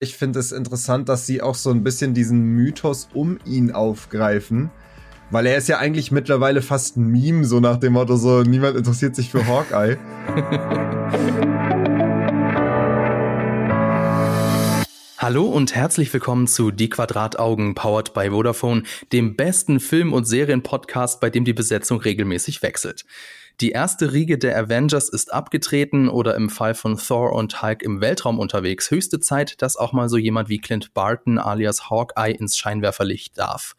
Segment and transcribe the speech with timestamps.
[0.00, 4.70] Ich finde es interessant, dass sie auch so ein bisschen diesen Mythos um ihn aufgreifen.
[5.32, 8.76] Weil er ist ja eigentlich mittlerweile fast ein Meme, so nach dem Motto, so niemand
[8.76, 9.96] interessiert sich für Hawkeye.
[15.18, 21.20] Hallo und herzlich willkommen zu Die Quadrataugen, powered by Vodafone, dem besten Film- und Serienpodcast,
[21.20, 23.04] bei dem die Besetzung regelmäßig wechselt.
[23.60, 28.00] Die erste Riege der Avengers ist abgetreten oder im Fall von Thor und Hulk im
[28.00, 28.88] Weltraum unterwegs.
[28.92, 33.74] Höchste Zeit, dass auch mal so jemand wie Clint Barton alias Hawkeye ins Scheinwerferlicht darf.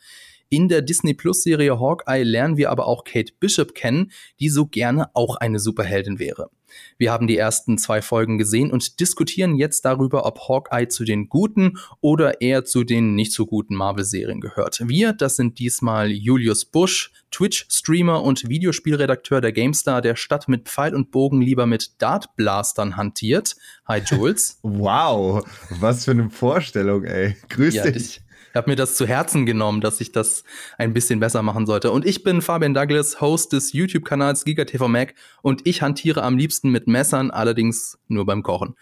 [0.49, 4.11] In der Disney Plus Serie Hawkeye lernen wir aber auch Kate Bishop kennen,
[4.41, 6.49] die so gerne auch eine Superheldin wäre.
[6.97, 11.29] Wir haben die ersten zwei Folgen gesehen und diskutieren jetzt darüber, ob Hawkeye zu den
[11.29, 14.81] guten oder eher zu den nicht so guten Marvel-Serien gehört.
[14.87, 20.95] Wir, das sind diesmal Julius Busch, Twitch-Streamer und Videospielredakteur der GameStar, der Stadt mit Pfeil
[20.95, 23.55] und Bogen lieber mit Dartblastern hantiert.
[23.87, 24.59] Hi Jules.
[24.63, 27.35] wow, was für eine Vorstellung, ey.
[27.49, 28.21] Grüß ja, dich
[28.55, 30.43] habe mir das zu Herzen genommen, dass ich das
[30.77, 31.91] ein bisschen besser machen sollte.
[31.91, 36.69] Und ich bin Fabian Douglas, Host des YouTube-Kanals GigaTV Mac und ich hantiere am liebsten
[36.69, 38.75] mit Messern, allerdings nur beim Kochen.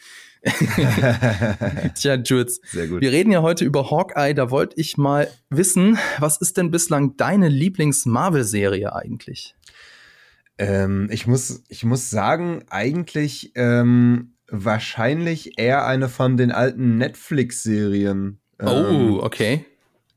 [1.95, 3.01] Tja, Jules, Sehr gut.
[3.01, 4.33] wir reden ja heute über Hawkeye.
[4.33, 9.55] Da wollte ich mal wissen, was ist denn bislang deine Lieblings-Marvel-Serie eigentlich?
[10.57, 18.39] Ähm, ich, muss, ich muss sagen, eigentlich ähm, wahrscheinlich eher eine von den alten Netflix-Serien.
[18.59, 19.66] Oh, ähm, okay.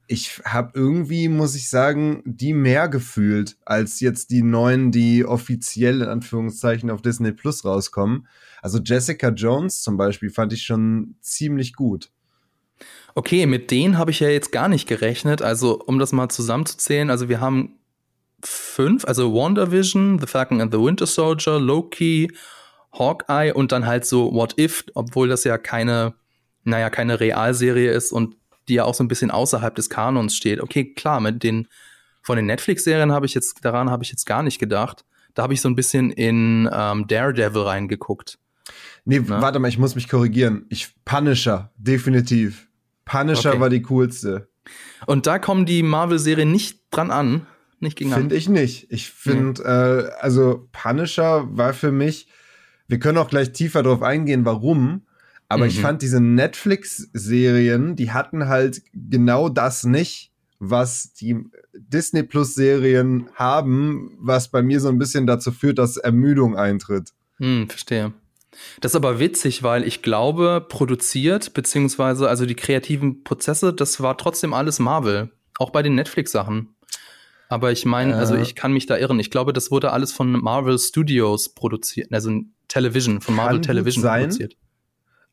[0.06, 6.02] Ich habe irgendwie, muss ich sagen, die mehr gefühlt als jetzt die neuen, die offiziell
[6.02, 8.27] in Anführungszeichen auf Disney Plus rauskommen.
[8.60, 12.10] Also Jessica Jones zum Beispiel fand ich schon ziemlich gut.
[13.14, 15.42] Okay, mit denen habe ich ja jetzt gar nicht gerechnet.
[15.42, 17.78] Also, um das mal zusammenzuzählen, also wir haben
[18.42, 22.32] fünf, also WandaVision, The Falcon and the Winter Soldier, Loki,
[22.92, 26.14] Hawkeye und dann halt so What If, obwohl das ja keine
[26.64, 28.36] naja, keine Realserie ist und
[28.69, 30.61] die ja auch so ein bisschen außerhalb des Kanons steht.
[30.61, 31.69] Okay, klar, mit den
[32.22, 35.05] von den Netflix-Serien habe ich jetzt, daran habe ich jetzt gar nicht gedacht.
[35.34, 38.38] Da habe ich so ein bisschen in ähm, Daredevil reingeguckt.
[39.04, 39.41] Nee, Na?
[39.41, 40.66] warte mal, ich muss mich korrigieren.
[40.69, 42.69] Ich Punisher, definitiv.
[43.04, 43.60] Punisher okay.
[43.60, 44.49] war die coolste.
[45.06, 47.47] Und da kommen die Marvel-Serien nicht dran an.
[47.78, 48.87] Nicht gegen Finde ich nicht.
[48.91, 49.66] Ich finde, mhm.
[49.66, 52.28] äh, also Punisher war für mich,
[52.88, 55.06] wir können auch gleich tiefer drauf eingehen, warum.
[55.50, 55.71] Aber mhm.
[55.71, 60.31] ich fand diese Netflix-Serien, die hatten halt genau das nicht,
[60.61, 61.44] was die
[61.75, 67.11] Disney Plus-Serien haben, was bei mir so ein bisschen dazu führt, dass Ermüdung eintritt.
[67.38, 68.12] Hm, verstehe.
[68.81, 74.17] Das ist aber witzig, weil ich glaube, produziert, beziehungsweise also die kreativen Prozesse, das war
[74.17, 75.31] trotzdem alles Marvel.
[75.59, 76.77] Auch bei den Netflix-Sachen.
[77.49, 79.19] Aber ich meine, also äh, also ich kann mich da irren.
[79.19, 82.31] Ich glaube, das wurde alles von Marvel Studios produziert, also
[82.69, 84.22] Television, von Marvel Television sein.
[84.22, 84.55] produziert.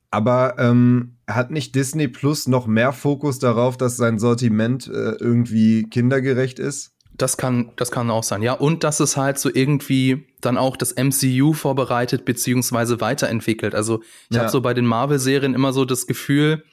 [0.09, 5.83] Aber ähm, hat nicht Disney Plus noch mehr Fokus darauf, dass sein Sortiment äh, irgendwie
[5.89, 6.93] kindergerecht ist?
[7.13, 8.53] Das kann, das kann auch sein, ja.
[8.53, 13.73] Und dass es halt so irgendwie dann auch das MCU vorbereitet beziehungsweise weiterentwickelt.
[13.73, 14.43] Also ich ja.
[14.43, 16.63] habe so bei den Marvel-Serien immer so das Gefühl,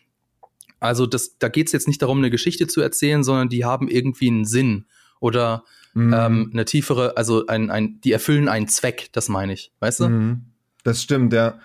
[0.81, 3.89] also das, da geht es jetzt nicht darum, eine Geschichte zu erzählen, sondern die haben
[3.89, 4.85] irgendwie einen Sinn
[5.19, 5.65] oder
[5.95, 6.13] mhm.
[6.13, 10.09] ähm, eine tiefere, also ein, ein, die erfüllen einen Zweck, das meine ich, weißt du?
[10.11, 10.43] Mhm.
[10.83, 11.59] Das stimmt, ja.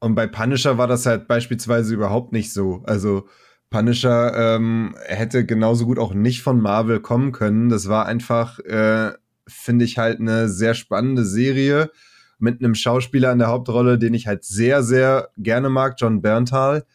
[0.00, 2.82] Und bei Punisher war das halt beispielsweise überhaupt nicht so.
[2.84, 3.26] Also
[3.70, 7.68] Punisher ähm, hätte genauso gut auch nicht von Marvel kommen können.
[7.68, 9.12] Das war einfach, äh,
[9.46, 11.90] finde ich, halt eine sehr spannende Serie
[12.38, 16.86] mit einem Schauspieler in der Hauptrolle, den ich halt sehr, sehr gerne mag, John Berntal.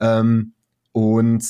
[0.00, 0.54] Ähm,
[0.92, 1.44] und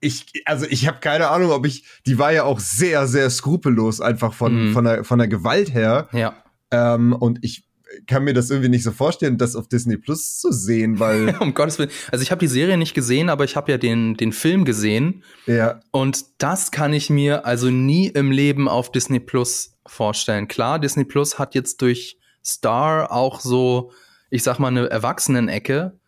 [0.00, 4.00] ich, also ich habe keine Ahnung, ob ich, die war ja auch sehr, sehr skrupellos
[4.00, 4.72] einfach von, mhm.
[4.72, 6.08] von, der, von der Gewalt her.
[6.12, 6.34] Ja.
[6.70, 7.65] Ähm, und ich
[8.06, 11.36] kann mir das irgendwie nicht so vorstellen, das auf Disney Plus zu sehen, weil.
[11.40, 11.90] um Gottes Willen.
[12.10, 15.22] Also ich habe die Serie nicht gesehen, aber ich habe ja den, den Film gesehen.
[15.46, 15.80] Ja.
[15.90, 20.48] Und das kann ich mir also nie im Leben auf Disney Plus vorstellen.
[20.48, 23.92] Klar, Disney Plus hat jetzt durch Star auch so,
[24.30, 25.98] ich sag mal, eine Erwachsenen-Ecke.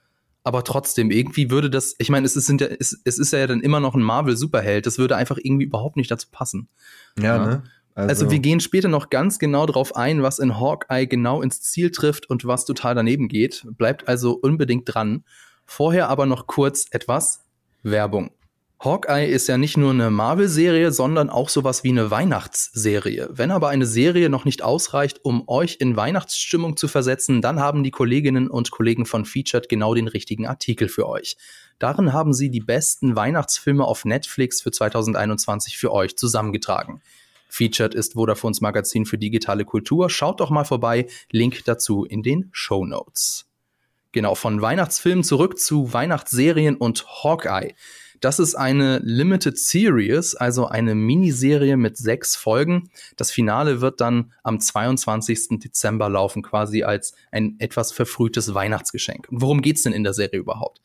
[0.44, 3.60] Aber trotzdem, irgendwie würde das, ich meine, es ist, ja, es, es ist ja dann
[3.60, 4.86] immer noch ein Marvel-Superheld.
[4.86, 6.68] Das würde einfach irgendwie überhaupt nicht dazu passen.
[7.18, 7.46] Ja, ja.
[7.46, 7.62] ne?
[7.98, 11.62] Also, also, wir gehen später noch ganz genau darauf ein, was in Hawkeye genau ins
[11.62, 13.66] Ziel trifft und was total daneben geht.
[13.72, 15.24] Bleibt also unbedingt dran.
[15.66, 17.44] Vorher aber noch kurz etwas
[17.82, 18.30] Werbung.
[18.78, 23.30] Hawkeye ist ja nicht nur eine Marvel-Serie, sondern auch sowas wie eine Weihnachtsserie.
[23.32, 27.82] Wenn aber eine Serie noch nicht ausreicht, um euch in Weihnachtsstimmung zu versetzen, dann haben
[27.82, 31.36] die Kolleginnen und Kollegen von Featured genau den richtigen Artikel für euch.
[31.80, 37.02] Darin haben sie die besten Weihnachtsfilme auf Netflix für 2021 für euch zusammengetragen.
[37.48, 40.10] Featured ist Vodafones Magazin für digitale Kultur.
[40.10, 41.06] Schaut doch mal vorbei.
[41.30, 43.46] Link dazu in den Show Notes.
[44.12, 47.74] Genau, von Weihnachtsfilmen zurück zu Weihnachtsserien und Hawkeye.
[48.20, 52.90] Das ist eine Limited Series, also eine Miniserie mit sechs Folgen.
[53.16, 55.60] Das Finale wird dann am 22.
[55.60, 59.28] Dezember laufen, quasi als ein etwas verfrühtes Weihnachtsgeschenk.
[59.30, 60.80] Und worum geht's denn in der Serie überhaupt?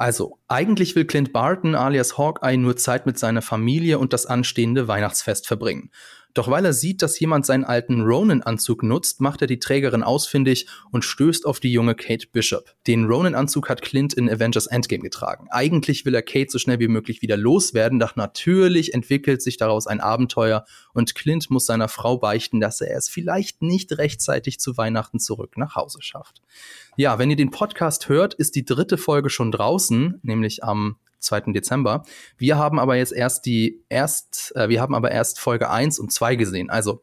[0.00, 4.88] Also, eigentlich will Clint Barton alias Hawkeye nur Zeit mit seiner Familie und das anstehende
[4.88, 5.90] Weihnachtsfest verbringen.
[6.34, 10.66] Doch weil er sieht, dass jemand seinen alten Ronin-Anzug nutzt, macht er die Trägerin ausfindig
[10.90, 12.74] und stößt auf die junge Kate Bishop.
[12.86, 15.48] Den Ronin-Anzug hat Clint in Avengers Endgame getragen.
[15.50, 19.86] Eigentlich will er Kate so schnell wie möglich wieder loswerden, doch natürlich entwickelt sich daraus
[19.86, 24.76] ein Abenteuer und Clint muss seiner Frau beichten, dass er es vielleicht nicht rechtzeitig zu
[24.76, 26.42] Weihnachten zurück nach Hause schafft.
[26.96, 31.52] Ja, wenn ihr den Podcast hört, ist die dritte Folge schon draußen, nämlich am 2.
[31.52, 32.02] Dezember.
[32.36, 36.12] Wir haben aber jetzt erst die erst, äh, wir haben aber erst Folge 1 und
[36.12, 36.70] 2 gesehen.
[36.70, 37.02] Also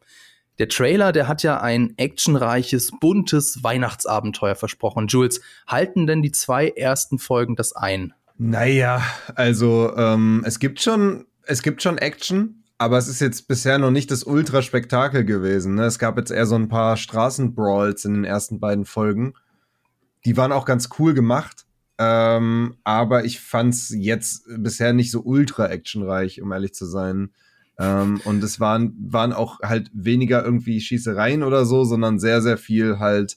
[0.58, 5.06] der Trailer, der hat ja ein actionreiches, buntes Weihnachtsabenteuer versprochen.
[5.06, 8.12] Jules, halten denn die zwei ersten Folgen das ein?
[8.38, 9.02] Naja,
[9.34, 13.90] also ähm, es gibt schon, es gibt schon Action, aber es ist jetzt bisher noch
[13.90, 15.76] nicht das Ultraspektakel gewesen.
[15.76, 15.84] Ne?
[15.84, 19.34] Es gab jetzt eher so ein paar Straßenbrawls in den ersten beiden Folgen.
[20.24, 21.66] Die waren auch ganz cool gemacht.
[21.98, 27.30] Ähm, aber ich fand's jetzt bisher nicht so ultra actionreich, um ehrlich zu sein.
[27.78, 32.56] Ähm, und es waren, waren auch halt weniger irgendwie Schießereien oder so, sondern sehr, sehr
[32.56, 33.36] viel halt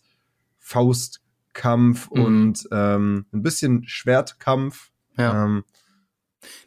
[0.60, 2.24] Faustkampf mhm.
[2.24, 4.92] und ähm, ein bisschen Schwertkampf.
[5.18, 5.46] Ja.
[5.46, 5.64] Ähm,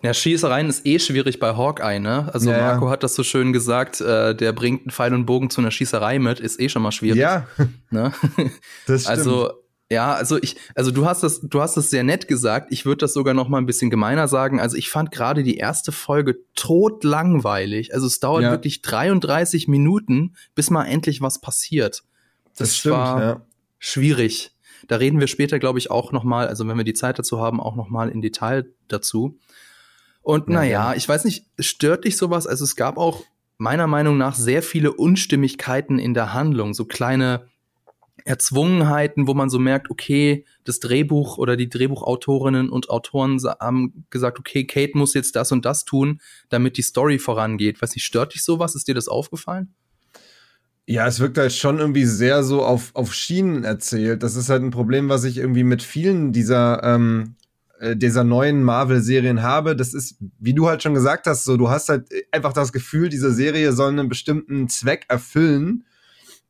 [0.02, 2.30] ja, Schießereien ist eh schwierig bei Hawkeye, ne?
[2.32, 5.50] Also ja, Marco hat das so schön gesagt, äh, der bringt einen Pfeil und Bogen
[5.50, 7.20] zu einer Schießerei mit, ist eh schon mal schwierig.
[7.20, 7.46] Ja.
[7.90, 8.12] Ne?
[8.86, 9.18] Das stimmt.
[9.18, 12.68] Also ja, also ich, also du hast das, du hast das sehr nett gesagt.
[12.70, 14.60] Ich würde das sogar noch mal ein bisschen gemeiner sagen.
[14.60, 17.92] Also ich fand gerade die erste Folge totlangweilig.
[17.92, 18.50] Also es dauert ja.
[18.50, 22.02] wirklich 33 Minuten, bis mal endlich was passiert.
[22.56, 23.46] Das, das stimmt, war ja.
[23.78, 24.52] schwierig.
[24.88, 27.40] Da reden wir später, glaube ich, auch noch mal, also wenn wir die Zeit dazu
[27.40, 29.38] haben, auch noch mal in Detail dazu.
[30.22, 30.94] Und naja, ja.
[30.96, 32.46] ich weiß nicht, stört dich sowas?
[32.46, 33.22] Also es gab auch
[33.58, 37.48] meiner Meinung nach sehr viele Unstimmigkeiten in der Handlung, so kleine
[38.24, 44.38] Erzwungenheiten, wo man so merkt, okay, das Drehbuch oder die Drehbuchautorinnen und Autoren haben gesagt,
[44.38, 47.82] okay, Kate muss jetzt das und das tun, damit die Story vorangeht.
[47.82, 48.74] Weiß nicht, stört dich sowas?
[48.74, 49.74] Ist dir das aufgefallen?
[50.86, 54.22] Ja, es wirkt halt schon irgendwie sehr so auf, auf Schienen erzählt.
[54.22, 57.36] Das ist halt ein Problem, was ich irgendwie mit vielen dieser, ähm,
[57.78, 59.76] äh, dieser neuen Marvel-Serien habe.
[59.76, 63.10] Das ist, wie du halt schon gesagt hast, so, du hast halt einfach das Gefühl,
[63.10, 65.84] diese Serie soll einen bestimmten Zweck erfüllen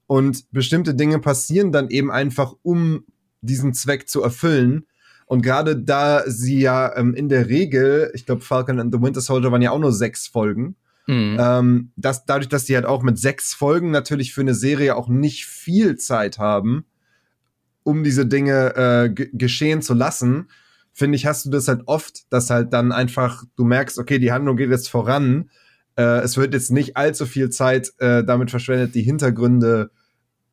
[0.06, 3.04] und bestimmte Dinge passieren dann eben einfach, um
[3.40, 4.86] diesen Zweck zu erfüllen.
[5.26, 9.20] Und gerade da sie ja ähm, in der Regel, ich glaube, Falcon and the Winter
[9.20, 10.76] Soldier waren ja auch nur sechs Folgen.
[11.06, 11.36] Mhm.
[11.38, 15.08] Ähm, dass, dadurch, dass die halt auch mit sechs Folgen natürlich für eine Serie auch
[15.08, 16.86] nicht viel Zeit haben,
[17.82, 20.48] um diese Dinge äh, geschehen zu lassen,
[20.92, 24.32] finde ich, hast du das halt oft, dass halt dann einfach du merkst, okay, die
[24.32, 25.50] Handlung geht jetzt voran
[25.96, 29.90] äh, es wird jetzt nicht allzu viel Zeit äh, damit verschwendet, die Hintergründe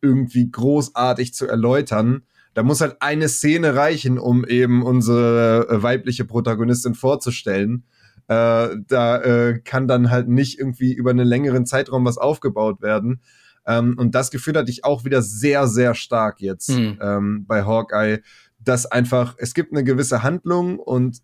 [0.02, 2.24] irgendwie großartig zu erläutern.
[2.54, 7.86] Da muss halt eine Szene reichen, um eben unsere äh, weibliche Protagonistin vorzustellen.
[8.28, 13.22] Äh, da äh, kann dann halt nicht irgendwie über einen längeren Zeitraum was aufgebaut werden.
[13.66, 16.98] Ähm, und das Gefühl hatte ich auch wieder sehr, sehr stark jetzt mhm.
[17.02, 18.20] ähm, bei Hawkeye,
[18.60, 21.20] dass einfach, es gibt eine gewisse Handlung und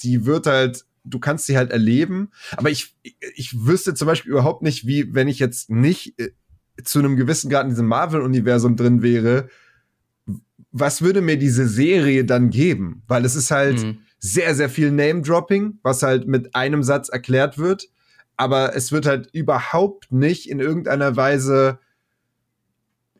[0.00, 2.30] die wird halt du kannst sie halt erleben.
[2.56, 2.96] Aber ich,
[3.34, 6.30] ich wüsste zum Beispiel überhaupt nicht, wie, wenn ich jetzt nicht äh,
[6.84, 9.48] zu einem gewissen Grad in diesem Marvel-Universum drin wäre,
[10.70, 13.02] was würde mir diese Serie dann geben?
[13.08, 13.98] Weil es ist halt mhm.
[14.18, 17.88] sehr, sehr viel Name-Dropping, was halt mit einem Satz erklärt wird.
[18.36, 21.78] Aber es wird halt überhaupt nicht in irgendeiner Weise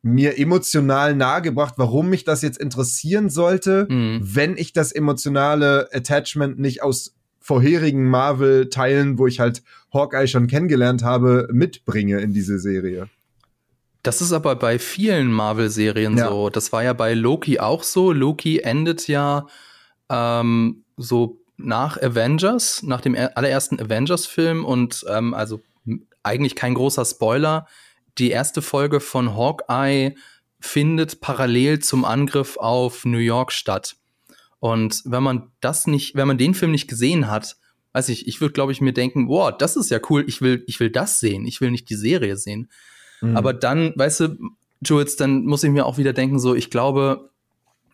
[0.03, 4.21] mir emotional nahegebracht, warum mich das jetzt interessieren sollte, mhm.
[4.23, 7.15] wenn ich das emotionale Attachment nicht aus
[7.49, 13.09] vorherigen Marvel-Teilen, wo ich halt Hawkeye schon kennengelernt habe, mitbringe in diese Serie.
[14.03, 16.29] Das ist aber bei vielen Marvel-Serien ja.
[16.29, 16.51] so.
[16.51, 18.13] Das war ja bei Loki auch so.
[18.13, 19.47] Loki endet ja
[20.11, 25.63] ähm, so nach Avengers, nach dem allerersten Avengers-Film und ähm, also
[26.23, 27.67] eigentlich kein großer Spoiler.
[28.19, 30.15] Die erste Folge von Hawkeye
[30.61, 33.97] findet parallel zum Angriff auf New York statt.
[34.61, 37.57] Und wenn man das nicht, wenn man den Film nicht gesehen hat,
[37.93, 40.63] weiß ich, ich würde, glaube ich, mir denken, wow, das ist ja cool, ich will,
[40.67, 42.71] ich will das sehen, ich will nicht die Serie sehen.
[43.21, 43.37] Mhm.
[43.37, 44.39] Aber dann, weißt du,
[44.85, 47.31] Jules, dann muss ich mir auch wieder denken, so, ich glaube,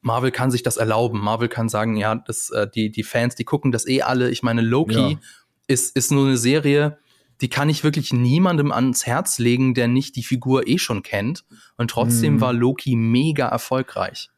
[0.03, 1.21] Marvel kann sich das erlauben.
[1.21, 4.31] Marvel kann sagen, ja, das, äh, die, die Fans, die gucken das eh alle.
[4.31, 5.19] Ich meine, Loki ja.
[5.67, 6.99] ist, ist nur eine Serie,
[7.41, 11.45] die kann ich wirklich niemandem ans Herz legen, der nicht die Figur eh schon kennt.
[11.77, 12.41] Und trotzdem mhm.
[12.43, 14.31] war Loki mega erfolgreich.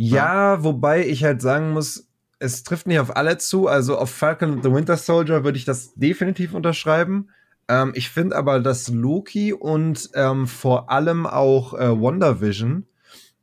[0.00, 3.66] Ja, ja, wobei ich halt sagen muss, es trifft nicht auf alle zu.
[3.66, 7.30] Also auf Falcon and the Winter Soldier würde ich das definitiv unterschreiben.
[7.66, 12.86] Ähm, ich finde aber, dass Loki und ähm, vor allem auch äh, WandaVision,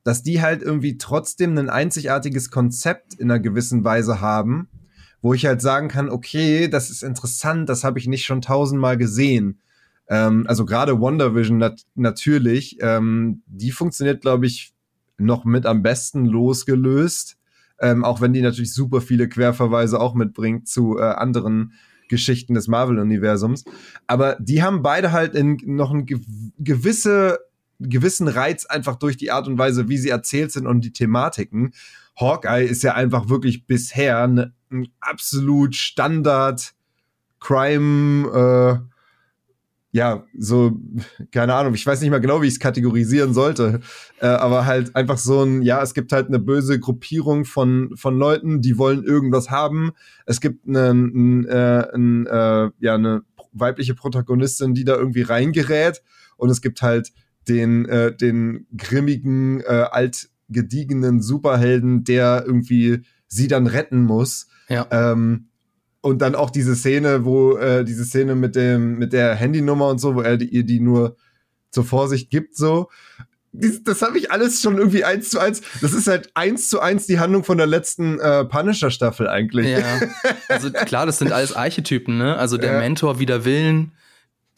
[0.06, 4.70] dass die halt irgendwie trotzdem ein einzigartiges Konzept in einer gewissen Weise haben,
[5.22, 8.96] wo ich halt sagen kann, okay, das ist interessant, das habe ich nicht schon tausendmal
[8.96, 9.60] gesehen.
[10.08, 14.75] Ähm, also gerade WandaVision nat natürlich, ähm, die funktioniert, glaube ich,
[15.18, 17.38] noch mit am besten losgelöst.
[17.80, 21.74] Ähm, auch wenn die natürlich super viele Querverweise auch mitbringt zu äh, anderen
[22.08, 23.66] Geschichten des Marvel-Universums.
[24.08, 26.06] Aber die haben beide halt in noch einen
[26.58, 27.40] gewisse,
[27.80, 31.74] gewissen Reiz einfach durch die Art und Weise, wie sie erzählt sind und die Thematiken.
[32.18, 36.74] Hawkeye ist ja einfach wirklich bisher ne, ein absolut Standard
[37.40, 38.95] Crime, äh,
[39.96, 40.78] ja, so,
[41.32, 43.80] keine Ahnung, ich weiß nicht mal genau, wie ich es kategorisieren sollte,
[44.20, 48.18] äh, aber halt einfach so ein, ja, es gibt halt eine böse Gruppierung von, von
[48.18, 49.94] Leuten, die wollen irgendwas haben.
[50.26, 53.22] Es gibt einen, äh, ein, äh, ja, eine
[53.54, 56.04] weibliche Protagonistin, die da irgendwie reingerät
[56.36, 57.14] und es gibt halt
[57.48, 64.48] den, äh, den grimmigen, äh, altgediegenen Superhelden, der irgendwie sie dann retten muss.
[64.68, 64.88] Ja.
[64.92, 65.48] Ähm,
[66.06, 69.98] und dann auch diese Szene, wo äh, diese Szene mit dem mit der Handynummer und
[69.98, 71.16] so, wo er ihr die, die nur
[71.72, 72.90] zur Vorsicht gibt, so.
[73.52, 75.64] Dies, das habe ich alles schon irgendwie eins zu eins.
[75.82, 79.68] Das ist halt eins zu eins die Handlung von der letzten äh, Punisher-Staffel eigentlich.
[79.68, 80.02] Ja.
[80.48, 82.38] Also klar, das sind alles Archetypen, ne?
[82.38, 82.80] Also der ja.
[82.80, 83.94] Mentor wider Willen,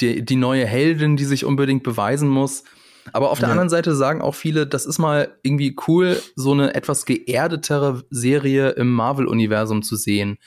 [0.02, 2.66] die, die neue Heldin, die sich unbedingt beweisen muss.
[3.14, 3.52] Aber auf der ja.
[3.54, 8.72] anderen Seite sagen auch viele, das ist mal irgendwie cool, so eine etwas geerdetere Serie
[8.72, 10.40] im Marvel-Universum zu sehen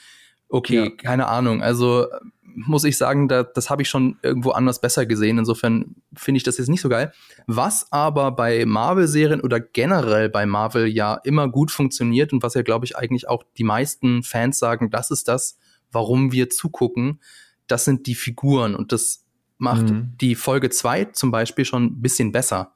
[0.51, 0.89] okay, ja.
[0.89, 1.61] keine Ahnung.
[1.61, 2.07] Also
[2.55, 5.37] muss ich sagen, da, das habe ich schon irgendwo anders besser gesehen.
[5.37, 7.11] Insofern finde ich das jetzt nicht so geil.
[7.47, 12.61] Was aber bei Marvel-Serien oder generell bei Marvel ja immer gut funktioniert und was ja,
[12.61, 15.57] glaube ich, eigentlich auch die meisten Fans sagen, das ist das,
[15.91, 17.21] warum wir zugucken,
[17.67, 18.75] das sind die Figuren.
[18.75, 19.25] Und das
[19.57, 20.13] macht mhm.
[20.19, 22.73] die Folge 2 zum Beispiel schon ein bisschen besser.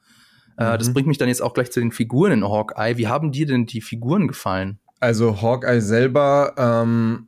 [0.58, 0.94] Äh, Das mhm.
[0.94, 2.98] bringt mich dann jetzt auch gleich zu den Figuren in Hawkeye.
[2.98, 4.80] Wie haben dir denn die Figuren gefallen?
[5.00, 7.28] Also Hawkeye selber ähm,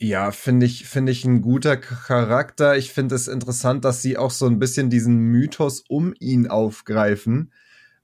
[0.00, 2.76] ja, finde ich, finde ich ein guter Charakter.
[2.76, 7.52] Ich finde es interessant, dass sie auch so ein bisschen diesen Mythos um ihn aufgreifen.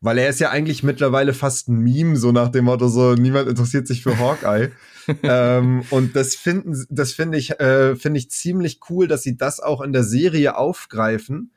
[0.03, 3.49] Weil er ist ja eigentlich mittlerweile fast ein Meme, so nach dem Motto, so niemand
[3.49, 4.73] interessiert sich für Hawkeye.
[5.23, 9.59] ähm, und das finden, das finde ich, äh, finde ich ziemlich cool, dass sie das
[9.59, 11.53] auch in der Serie aufgreifen.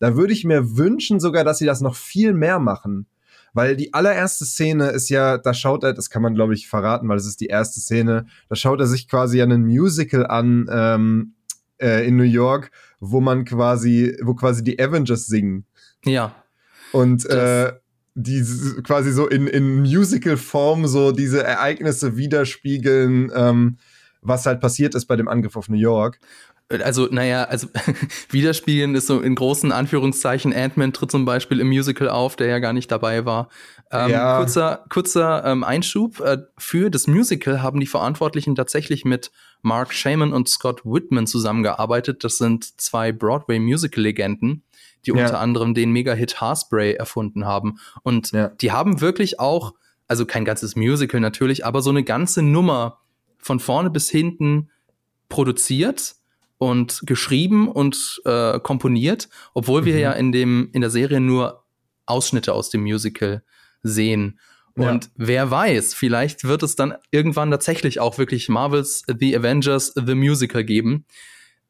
[0.00, 3.06] Da würde ich mir wünschen sogar, dass sie das noch viel mehr machen.
[3.52, 7.08] Weil die allererste Szene ist ja, da schaut er, das kann man glaube ich verraten,
[7.08, 11.34] weil es ist die erste Szene, da schaut er sich quasi einen Musical an ähm,
[11.78, 15.64] äh, in New York, wo man quasi, wo quasi die Avengers singen.
[16.04, 16.34] Ja.
[16.92, 17.72] Und äh,
[18.14, 18.44] die
[18.82, 23.78] quasi so in, in Musical-Form so diese Ereignisse widerspiegeln, ähm,
[24.20, 26.18] was halt passiert ist bei dem Angriff auf New York
[26.70, 27.68] also, naja, also
[28.30, 32.58] widerspiegeln ist so in großen Anführungszeichen, Ant-Man tritt zum Beispiel im Musical auf, der ja
[32.58, 33.48] gar nicht dabei war.
[33.90, 34.36] Ähm, ja.
[34.36, 36.20] Kurzer, kurzer ähm, Einschub.
[36.20, 39.30] Äh, für das Musical haben die Verantwortlichen tatsächlich mit
[39.62, 42.22] Mark Shaman und Scott Whitman zusammengearbeitet.
[42.22, 44.62] Das sind zwei Broadway-Musical-Legenden,
[45.06, 45.24] die ja.
[45.24, 47.78] unter anderem den Mega-Hit Haarspray erfunden haben.
[48.02, 48.48] Und ja.
[48.48, 49.72] die haben wirklich auch,
[50.06, 52.98] also kein ganzes Musical natürlich, aber so eine ganze Nummer
[53.38, 54.68] von vorne bis hinten
[55.30, 56.16] produziert
[56.58, 60.00] und geschrieben und äh, komponiert, obwohl wir mhm.
[60.00, 61.64] ja in dem in der Serie nur
[62.06, 63.42] Ausschnitte aus dem Musical
[63.82, 64.38] sehen.
[64.74, 65.10] Und ja.
[65.16, 70.62] wer weiß, vielleicht wird es dann irgendwann tatsächlich auch wirklich Marvels The Avengers The Musical
[70.62, 71.04] geben.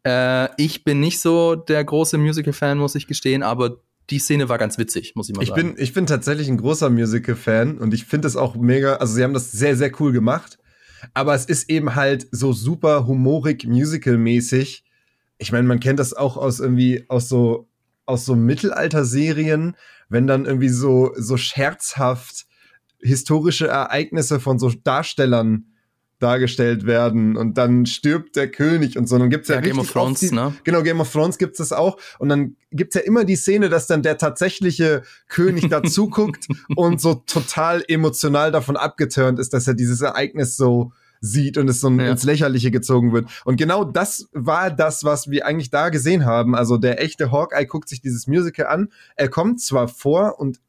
[0.05, 3.79] Äh, ich bin nicht so der große Musical-Fan, muss ich gestehen, aber
[4.11, 5.75] die Szene war ganz witzig, muss ich mal ich sagen.
[5.75, 9.25] Bin, ich bin tatsächlich ein großer Musical-Fan und ich finde es auch mega, also sie
[9.25, 10.59] haben das sehr, sehr cool gemacht
[11.15, 14.85] aber es ist eben halt so super humorig, musical-mäßig.
[15.39, 17.69] Ich meine, man kennt das auch aus irgendwie, aus so,
[18.07, 19.77] aus so Mittelalter-Serien,
[20.09, 22.47] wenn dann irgendwie so, so scherzhaft
[23.01, 25.67] historische Ereignisse von so Darstellern
[26.19, 29.19] dargestellt werden und dann stirbt der König und so.
[29.19, 30.55] Dann gibt's ja, ja Game of Thrones, die, ne?
[30.65, 31.99] Genau, Game of Thrones gibt's das auch.
[32.19, 37.01] Und dann gibt's ja immer die Szene, dass dann der tatsächliche König da zuguckt und
[37.01, 41.91] so total emotional davon abgeturnt ist, dass er dieses Ereignis so sieht und es so
[41.91, 42.11] ja.
[42.11, 43.29] ins Lächerliche gezogen wird.
[43.45, 46.55] Und genau das war das, was wir eigentlich da gesehen haben.
[46.55, 48.91] Also der echte Hawkeye guckt sich dieses Musical an.
[49.17, 50.61] Er kommt zwar vor und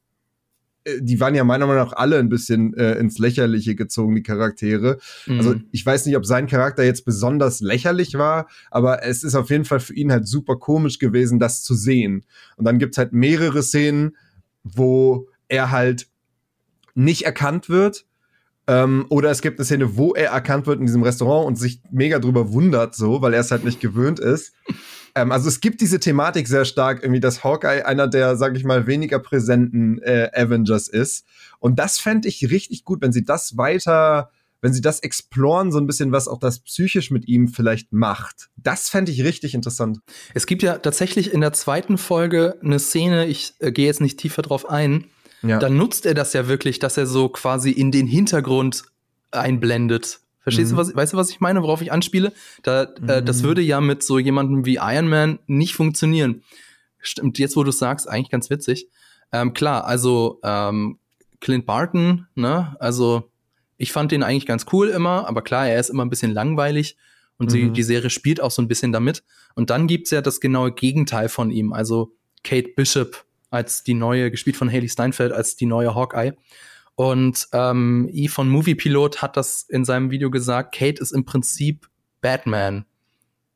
[1.00, 5.00] die waren ja meiner Meinung nach alle ein bisschen äh, ins Lächerliche gezogen, die Charaktere.
[5.25, 5.38] Mhm.
[5.38, 9.50] Also ich weiß nicht, ob sein Charakter jetzt besonders lächerlich war, aber es ist auf
[9.50, 12.25] jeden Fall für ihn halt super komisch gewesen, das zu sehen.
[12.58, 14.15] Und dann gibt's halt mehrere Szenen,
[14.63, 16.08] wo er halt
[16.96, 18.05] nicht erkannt wird.
[18.67, 21.81] Ähm, oder es gibt eine Szene, wo er erkannt wird in diesem Restaurant und sich
[21.89, 24.53] mega drüber wundert, so, weil er es halt nicht gewöhnt ist.
[25.16, 28.63] Ähm, also es gibt diese Thematik sehr stark, irgendwie, dass Hawkeye einer der, sag ich
[28.63, 31.25] mal, weniger präsenten äh, Avengers ist.
[31.60, 35.78] Und das fände ich richtig gut, wenn sie das weiter, wenn sie das exploren, so
[35.78, 38.50] ein bisschen, was auch das psychisch mit ihm vielleicht macht.
[38.58, 40.00] Das fände ich richtig interessant.
[40.34, 44.20] Es gibt ja tatsächlich in der zweiten Folge eine Szene, ich äh, gehe jetzt nicht
[44.20, 45.06] tiefer drauf ein,
[45.42, 45.60] ja.
[45.60, 48.84] dann nutzt er das ja wirklich, dass er so quasi in den Hintergrund
[49.32, 50.77] einblendet Verstehst mhm.
[50.77, 52.34] du, was, weißt du, was ich meine, worauf ich anspiele?
[52.63, 53.10] Da, mhm.
[53.10, 53.48] äh, das mhm.
[53.48, 56.44] würde ja mit so jemandem wie Iron Man nicht funktionieren.
[57.00, 58.88] Stimmt, jetzt wo du sagst, eigentlich ganz witzig.
[59.32, 60.98] Ähm, klar, also ähm,
[61.39, 63.29] Clint Barton, ne, also
[63.77, 66.98] ich fand den eigentlich ganz cool immer, aber klar, er ist immer ein bisschen langweilig
[67.38, 67.53] und mhm.
[67.53, 69.24] die, die Serie spielt auch so ein bisschen damit.
[69.56, 72.12] Und dann gibt's ja das genaue Gegenteil von ihm, also
[72.44, 76.34] Kate Bishop als die neue, gespielt von Haley Steinfeld, als die neue Hawkeye.
[77.00, 81.24] Und ähm, I von Movie Pilot hat das in seinem Video gesagt, Kate ist im
[81.24, 81.88] Prinzip
[82.20, 82.84] Batman.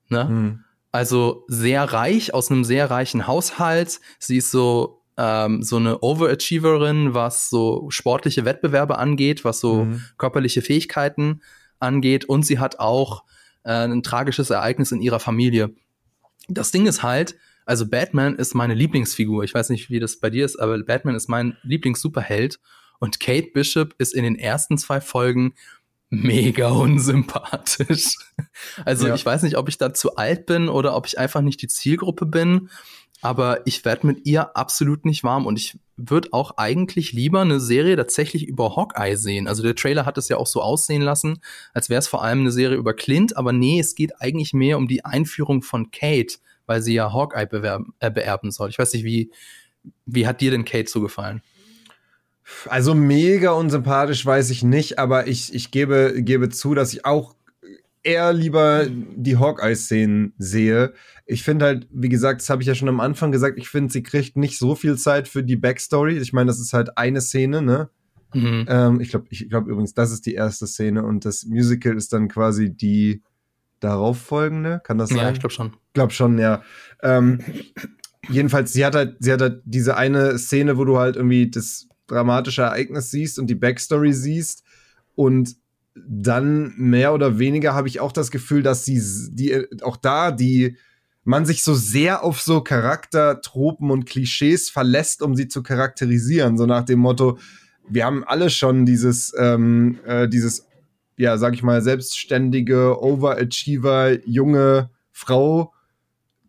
[0.08, 0.28] Ne?
[0.30, 0.60] Hm.
[0.94, 4.00] Also sehr reich, aus einem sehr reichen Haushalt.
[4.18, 10.02] Sie ist so ähm, so eine Overachieverin, was so sportliche Wettbewerbe angeht, was so mhm.
[10.18, 11.42] körperliche Fähigkeiten
[11.80, 12.24] angeht.
[12.24, 13.26] Und sie hat auch
[13.66, 15.76] äh, ein tragisches Ereignis in ihrer Familie.
[16.48, 17.36] Das Ding ist halt,
[17.66, 19.44] also Batman ist meine Lieblingsfigur.
[19.44, 22.62] Ich weiß nicht, wie das bei dir ist, aber Batman ist mein Lieblings-Superheld.
[23.04, 25.56] Und Kate Bishop ist in den ersten zwei Folgen
[26.10, 28.16] mega unsympathisch.
[28.86, 29.16] Also ja.
[29.16, 31.68] ich weiß nicht, ob ich da zu alt bin oder ob ich einfach nicht die
[31.68, 32.70] Zielgruppe bin,
[33.22, 37.60] aber ich werde mit ihr absolut nicht warm und ich würde auch eigentlich lieber eine
[37.60, 39.50] Serie tatsächlich über Hawkeye sehen.
[39.50, 41.42] Also der Trailer hat es ja auch so aussehen lassen,
[41.74, 44.78] als wäre es vor allem eine Serie über Clint, aber nee, es geht eigentlich mehr
[44.78, 47.50] um die Einführung von Kate, weil sie ja Hawkeye
[48.00, 48.70] äh, beerben soll.
[48.70, 49.30] Ich weiß nicht, wie,
[50.06, 51.42] wie hat dir denn Kate so gefallen?
[52.68, 57.36] Also mega unsympathisch weiß ich nicht, aber ich, ich gebe, gebe zu, dass ich auch
[58.04, 60.94] eher lieber die Hawkeye-Szenen sehe.
[61.26, 63.92] Ich finde halt, wie gesagt, das habe ich ja schon am Anfang gesagt, ich finde,
[63.92, 66.18] sie kriegt nicht so viel Zeit für die Backstory.
[66.18, 67.90] Ich meine, das ist halt eine Szene, ne?
[68.34, 68.66] Mhm.
[68.68, 72.12] Ähm, ich glaube ich glaub übrigens, das ist die erste Szene und das Musical ist
[72.14, 73.22] dann quasi die
[73.80, 74.82] darauffolgende.
[74.84, 75.20] Kann das sein?
[75.20, 75.68] Ja, ich glaube schon.
[75.68, 76.64] Ich glaube schon, ja.
[77.02, 77.40] Ähm,
[78.30, 81.88] jedenfalls, sie hat halt, sie hat halt diese eine Szene, wo du halt irgendwie das
[82.08, 84.64] dramatische Ereignis siehst und die Backstory siehst.
[85.16, 85.56] Und
[85.96, 90.78] dann mehr oder weniger habe ich auch das Gefühl, dass sie die auch da die
[91.26, 96.66] man sich so sehr auf so Charaktertropen und Klischees verlässt, um sie zu charakterisieren, so
[96.66, 97.38] nach dem Motto,
[97.88, 100.66] wir haben alle schon dieses ähm, äh, dieses
[101.16, 105.74] ja, sag ich mal, selbstständige Overachiever junge Frau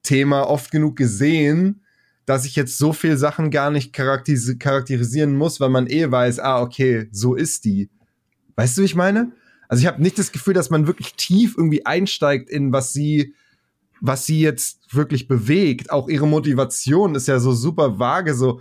[0.02, 1.83] Thema oft genug gesehen
[2.26, 6.40] dass ich jetzt so viel Sachen gar nicht charakteris charakterisieren muss, weil man eh weiß,
[6.40, 7.90] ah, okay, so ist die.
[8.56, 9.32] Weißt du, wie ich meine?
[9.68, 13.34] Also ich habe nicht das Gefühl, dass man wirklich tief irgendwie einsteigt in was sie,
[14.00, 15.90] was sie jetzt wirklich bewegt.
[15.90, 18.60] Auch ihre Motivation ist ja so super vage, so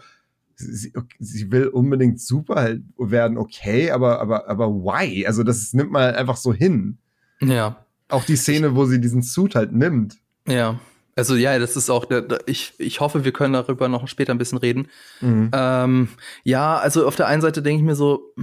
[0.55, 5.25] sie, sie will unbedingt super werden, okay, aber aber aber why?
[5.25, 6.97] Also das nimmt man halt einfach so hin.
[7.41, 7.85] Ja.
[8.09, 10.17] Auch die Szene, wo sie diesen Suit halt nimmt.
[10.47, 10.79] Ja.
[11.15, 12.07] Also ja, das ist auch,
[12.47, 14.87] ich, ich hoffe, wir können darüber noch später ein bisschen reden.
[15.21, 15.51] Mhm.
[15.53, 16.09] Ähm,
[16.43, 18.33] ja, also auf der einen Seite denke ich mir so,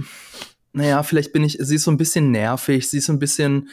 [0.73, 3.69] naja, vielleicht bin ich, sie ist so ein bisschen nervig, sie ist so ein bisschen,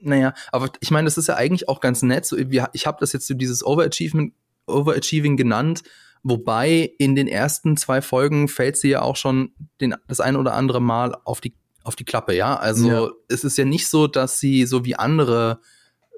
[0.00, 2.26] naja, aber ich meine, das ist ja eigentlich auch ganz nett.
[2.26, 4.32] So, ich habe das jetzt so dieses Overachievement,
[4.66, 5.82] Overachieving genannt,
[6.24, 10.54] wobei in den ersten zwei Folgen fällt sie ja auch schon den, das ein oder
[10.54, 12.56] andere Mal auf die, auf die Klappe, ja.
[12.56, 13.10] Also ja.
[13.28, 15.60] es ist ja nicht so, dass sie so wie andere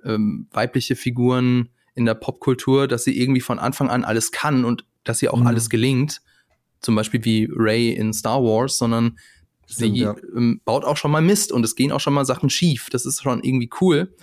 [0.04, 4.84] ähm, weibliche Figuren in der Popkultur, dass sie irgendwie von Anfang an alles kann und
[5.04, 5.46] dass ihr auch mhm.
[5.46, 6.20] alles gelingt.
[6.80, 9.18] Zum Beispiel wie Ray in Star Wars, sondern
[9.66, 10.14] Stimmt, sie ja.
[10.36, 12.88] ähm, baut auch schon mal Mist und es gehen auch schon mal Sachen schief.
[12.90, 14.14] Das ist schon irgendwie cool.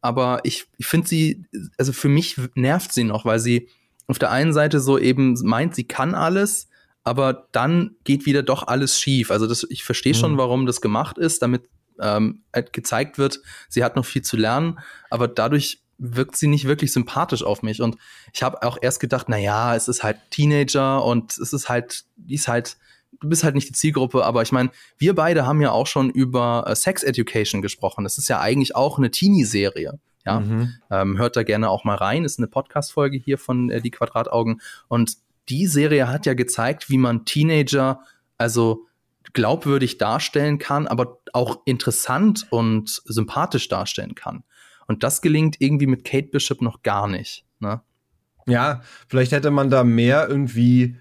[0.00, 1.44] Aber ich, ich finde sie,
[1.76, 3.68] also für mich nervt sie noch, weil sie
[4.06, 6.68] auf der einen Seite so eben meint, sie kann alles,
[7.04, 9.30] aber dann geht wieder doch alles schief.
[9.30, 10.18] Also das, ich verstehe mhm.
[10.18, 11.68] schon, warum das gemacht ist, damit
[12.00, 14.78] ähm, halt gezeigt wird, sie hat noch viel zu lernen,
[15.10, 17.82] aber dadurch wirkt sie nicht wirklich sympathisch auf mich.
[17.82, 17.96] Und
[18.32, 22.04] ich habe auch erst gedacht, na ja, es ist halt Teenager und es ist halt,
[22.16, 22.78] die ist halt,
[23.20, 26.10] du bist halt nicht die Zielgruppe, aber ich meine, wir beide haben ja auch schon
[26.10, 28.04] über äh, Sex Education gesprochen.
[28.04, 29.98] Das ist ja eigentlich auch eine Teenie-Serie.
[30.24, 30.74] Ja, mhm.
[30.90, 32.24] ähm, hört da gerne auch mal rein.
[32.24, 34.60] Ist eine Podcast-Folge hier von äh, Die Quadrataugen.
[34.88, 35.16] Und
[35.48, 38.02] die Serie hat ja gezeigt, wie man Teenager,
[38.36, 38.84] also
[39.32, 44.44] glaubwürdig darstellen kann, aber auch interessant und sympathisch darstellen kann.
[44.88, 47.44] Und das gelingt irgendwie mit Kate Bishop noch gar nicht.
[47.60, 47.80] Ne?
[48.46, 50.96] Ja, vielleicht hätte man da mehr irgendwie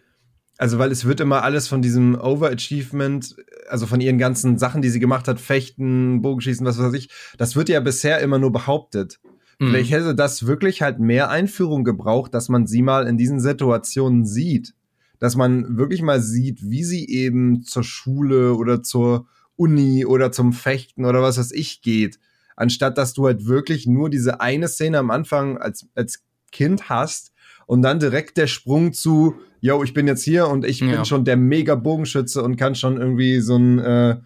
[0.60, 3.36] Also, weil es wird immer alles von diesem Overachievement,
[3.70, 7.56] also von ihren ganzen Sachen, die sie gemacht hat, Fechten, Bogenschießen, was weiß ich, das
[7.56, 9.20] wird ja bisher immer nur behauptet.
[9.60, 9.70] Mhm.
[9.70, 14.26] Vielleicht hätte das wirklich halt mehr Einführung gebraucht, dass man sie mal in diesen Situationen
[14.26, 14.74] sieht.
[15.20, 20.54] Dass man wirklich mal sieht, wie sie eben zur Schule oder zur Uni oder zum
[20.54, 22.20] Fechten oder was weiß ich geht.
[22.58, 27.32] Anstatt dass du halt wirklich nur diese eine Szene am Anfang als, als Kind hast
[27.66, 30.88] und dann direkt der Sprung zu, yo, ich bin jetzt hier und ich ja.
[30.88, 34.18] bin schon der mega Bogenschütze und kann schon irgendwie so ein äh,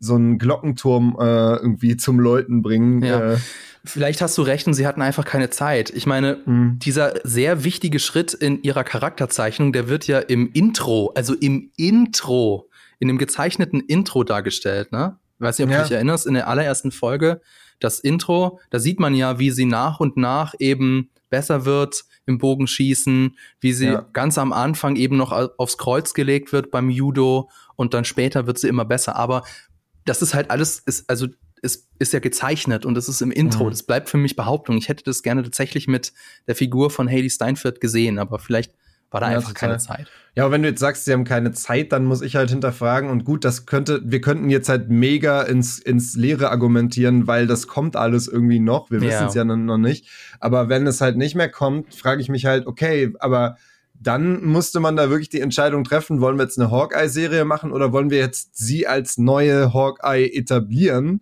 [0.00, 3.02] so einen Glockenturm äh, irgendwie zum Läuten bringen.
[3.02, 3.34] Ja.
[3.34, 3.38] Äh.
[3.84, 5.90] Vielleicht hast du recht und sie hatten einfach keine Zeit.
[5.90, 6.78] Ich meine, mhm.
[6.78, 12.68] dieser sehr wichtige Schritt in ihrer Charakterzeichnung, der wird ja im Intro, also im Intro,
[12.98, 15.16] in dem gezeichneten Intro dargestellt, ne?
[15.38, 15.78] Ich weiß nicht, ob ja.
[15.78, 17.40] du dich erinnerst, in der allerersten Folge,
[17.80, 22.38] das Intro, da sieht man ja, wie sie nach und nach eben besser wird im
[22.38, 24.06] Bogenschießen, wie sie ja.
[24.12, 28.58] ganz am Anfang eben noch aufs Kreuz gelegt wird beim Judo und dann später wird
[28.58, 29.16] sie immer besser.
[29.16, 29.42] Aber
[30.04, 31.28] das ist halt alles, ist, also
[31.62, 33.64] ist, ist ja gezeichnet und es ist im Intro.
[33.64, 33.70] Mhm.
[33.70, 34.76] Das bleibt für mich Behauptung.
[34.76, 36.12] Ich hätte das gerne tatsächlich mit
[36.46, 38.72] der Figur von Haley Steinfeld gesehen, aber vielleicht
[39.10, 40.06] war da ja, einfach keine Zeit.
[40.36, 43.10] Ja, aber wenn du jetzt sagst, sie haben keine Zeit, dann muss ich halt hinterfragen
[43.10, 47.66] und gut, das könnte, wir könnten jetzt halt mega ins, ins Leere argumentieren, weil das
[47.66, 48.90] kommt alles irgendwie noch.
[48.90, 49.08] Wir ja.
[49.08, 50.08] wissen es ja noch nicht.
[50.38, 53.56] Aber wenn es halt nicht mehr kommt, frage ich mich halt, okay, aber
[53.94, 57.92] dann musste man da wirklich die Entscheidung treffen, wollen wir jetzt eine Hawkeye-Serie machen oder
[57.92, 61.20] wollen wir jetzt sie als neue Hawkeye etablieren?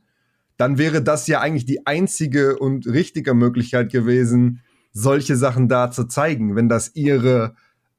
[0.59, 4.61] Dann wäre das ja eigentlich die einzige und richtige Möglichkeit gewesen,
[4.93, 7.55] solche Sachen da zu zeigen, wenn das ihre,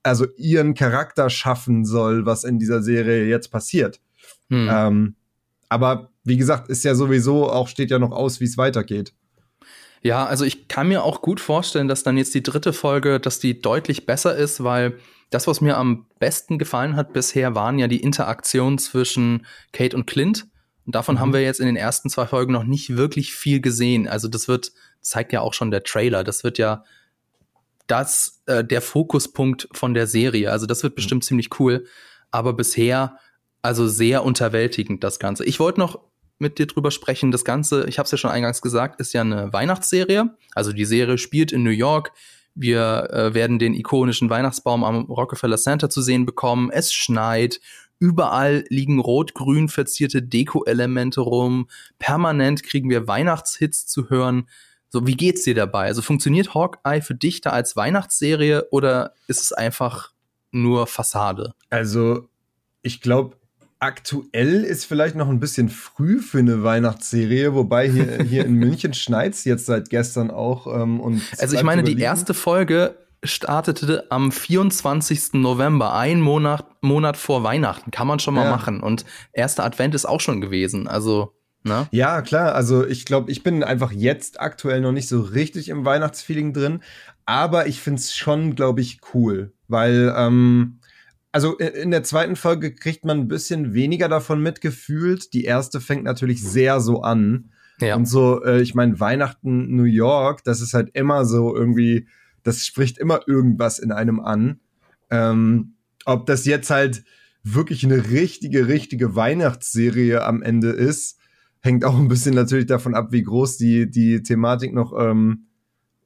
[0.10, 4.02] also ihren Charakter schaffen soll, was in dieser Serie jetzt passiert.
[4.50, 4.68] Hm.
[4.72, 5.16] Ähm,
[5.70, 9.14] aber wie gesagt, ist ja sowieso auch, steht ja noch aus, wie es weitergeht.
[10.02, 13.40] Ja, also ich kann mir auch gut vorstellen, dass dann jetzt die dritte Folge, dass
[13.40, 14.98] die deutlich besser ist, weil
[15.30, 20.08] das, was mir am besten gefallen hat bisher, waren ja die Interaktionen zwischen Kate und
[20.08, 20.48] Clint.
[20.88, 21.20] Und davon mhm.
[21.20, 24.08] haben wir jetzt in den ersten zwei Folgen noch nicht wirklich viel gesehen.
[24.08, 26.84] Also das wird, zeigt ja auch schon der Trailer, das wird ja
[27.90, 30.52] das, äh, der Fokuspunkt von der Serie.
[30.52, 30.96] Also das wird mhm.
[30.96, 31.28] bestimmt mhm.
[31.28, 31.86] ziemlich cool.
[32.32, 33.18] Aber bisher,
[33.62, 35.44] also sehr unterwältigend das Ganze.
[35.46, 36.00] Ich wollte noch
[36.38, 37.32] mit dir drüber sprechen.
[37.32, 40.36] Das Ganze, ich habe es ja schon eingangs gesagt, ist ja eine Weihnachtsserie.
[40.54, 42.14] Also die Serie spielt in New York.
[42.56, 46.70] Wir äh, werden den ikonischen Weihnachtsbaum am Rockefeller Center zu sehen bekommen.
[46.72, 47.60] Es schneit.
[48.00, 51.68] Überall liegen rot-grün verzierte Deko-Elemente rum.
[51.98, 54.48] Permanent kriegen wir Weihnachtshits zu hören.
[54.90, 55.86] So, wie geht's dir dabei?
[55.86, 60.12] Also funktioniert Hawkeye für dich da als Weihnachtsserie oder ist es einfach
[60.52, 61.54] nur Fassade?
[61.70, 62.28] Also,
[62.82, 63.36] ich glaube,
[63.80, 68.94] aktuell ist vielleicht noch ein bisschen früh für eine Weihnachtsserie, wobei hier, hier in München
[68.94, 70.68] schneit's jetzt seit gestern auch.
[70.68, 75.34] Ähm, und also ich meine, die erste Folge startete am 24.
[75.34, 77.92] November, ein Monat, Monat vor Weihnachten.
[77.92, 78.52] Kann man schon mal ja.
[78.52, 78.82] machen.
[78.82, 80.88] Und erster Advent ist auch schon gewesen.
[80.88, 81.88] Also, ne?
[81.92, 82.56] Ja, klar.
[82.56, 86.82] Also ich glaube, ich bin einfach jetzt aktuell noch nicht so richtig im Weihnachtsfeeling drin.
[87.26, 89.54] Aber ich find's schon, glaube ich, cool.
[89.68, 90.80] Weil, ähm,
[91.32, 95.34] also in der zweiten Folge kriegt man ein bisschen weniger davon mitgefühlt.
[95.34, 97.52] Die erste fängt natürlich sehr so an.
[97.82, 97.96] Ja.
[97.96, 102.08] Und so, äh, ich meine, Weihnachten New York, das ist halt immer so irgendwie,
[102.44, 104.60] das spricht immer irgendwas in einem an.
[105.12, 107.04] Ähm, ob das jetzt halt
[107.44, 111.19] wirklich eine richtige, richtige Weihnachtsserie am Ende ist,
[111.62, 115.48] hängt auch ein bisschen natürlich davon ab, wie groß die, die Thematik noch ähm,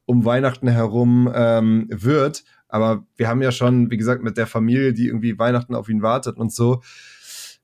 [0.06, 2.44] um Weihnachten herum ähm, wird.
[2.68, 6.02] Aber wir haben ja schon, wie gesagt, mit der Familie, die irgendwie Weihnachten auf ihn
[6.02, 6.82] wartet und so.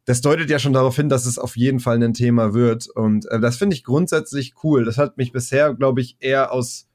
[0.05, 2.89] Das deutet ja schon darauf hin, dass es auf jeden Fall ein Thema wird.
[2.89, 4.85] Und äh, das finde ich grundsätzlich cool.
[4.85, 6.89] Das hat mich bisher, glaube ich, eher aus,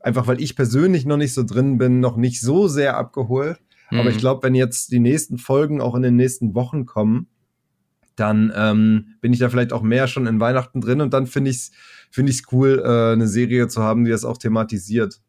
[0.00, 3.60] einfach weil ich persönlich noch nicht so drin bin, noch nicht so sehr abgeholt.
[3.90, 4.00] Mhm.
[4.00, 7.28] Aber ich glaube, wenn jetzt die nächsten Folgen auch in den nächsten Wochen kommen,
[8.16, 11.50] dann ähm, bin ich da vielleicht auch mehr schon in Weihnachten drin und dann finde
[11.50, 11.70] ich es
[12.10, 15.20] finde ich's cool, äh, eine Serie zu haben, die das auch thematisiert.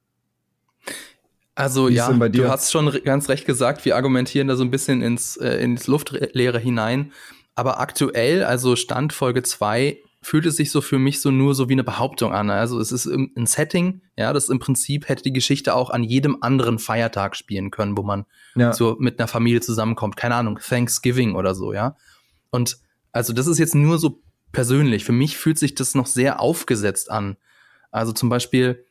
[1.55, 5.37] Also ja, du hast schon ganz recht gesagt, wir argumentieren da so ein bisschen ins,
[5.37, 7.11] äh, ins Luftleere hinein.
[7.55, 11.69] Aber aktuell, also Stand Folge 2, fühlt es sich so für mich so nur so
[11.69, 12.49] wie eine Behauptung an.
[12.49, 16.37] Also es ist ein Setting, ja, das im Prinzip hätte die Geschichte auch an jedem
[16.41, 18.73] anderen Feiertag spielen können, wo man ja.
[18.73, 20.17] so mit einer Familie zusammenkommt.
[20.17, 21.95] Keine Ahnung, Thanksgiving oder so, ja.
[22.49, 22.77] Und
[23.11, 25.05] also das ist jetzt nur so persönlich.
[25.05, 27.37] Für mich fühlt sich das noch sehr aufgesetzt an.
[27.91, 28.85] Also zum Beispiel,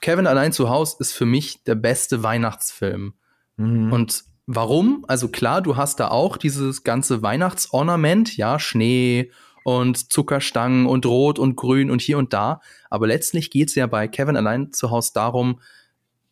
[0.00, 3.14] Kevin allein zu Hause ist für mich der beste Weihnachtsfilm.
[3.56, 3.92] Mhm.
[3.92, 5.04] Und warum?
[5.08, 9.30] Also klar, du hast da auch dieses ganze Weihnachtsornament, ja, Schnee
[9.64, 12.60] und Zuckerstangen und Rot und Grün und hier und da.
[12.88, 15.60] Aber letztlich geht es ja bei Kevin allein zu Hause darum,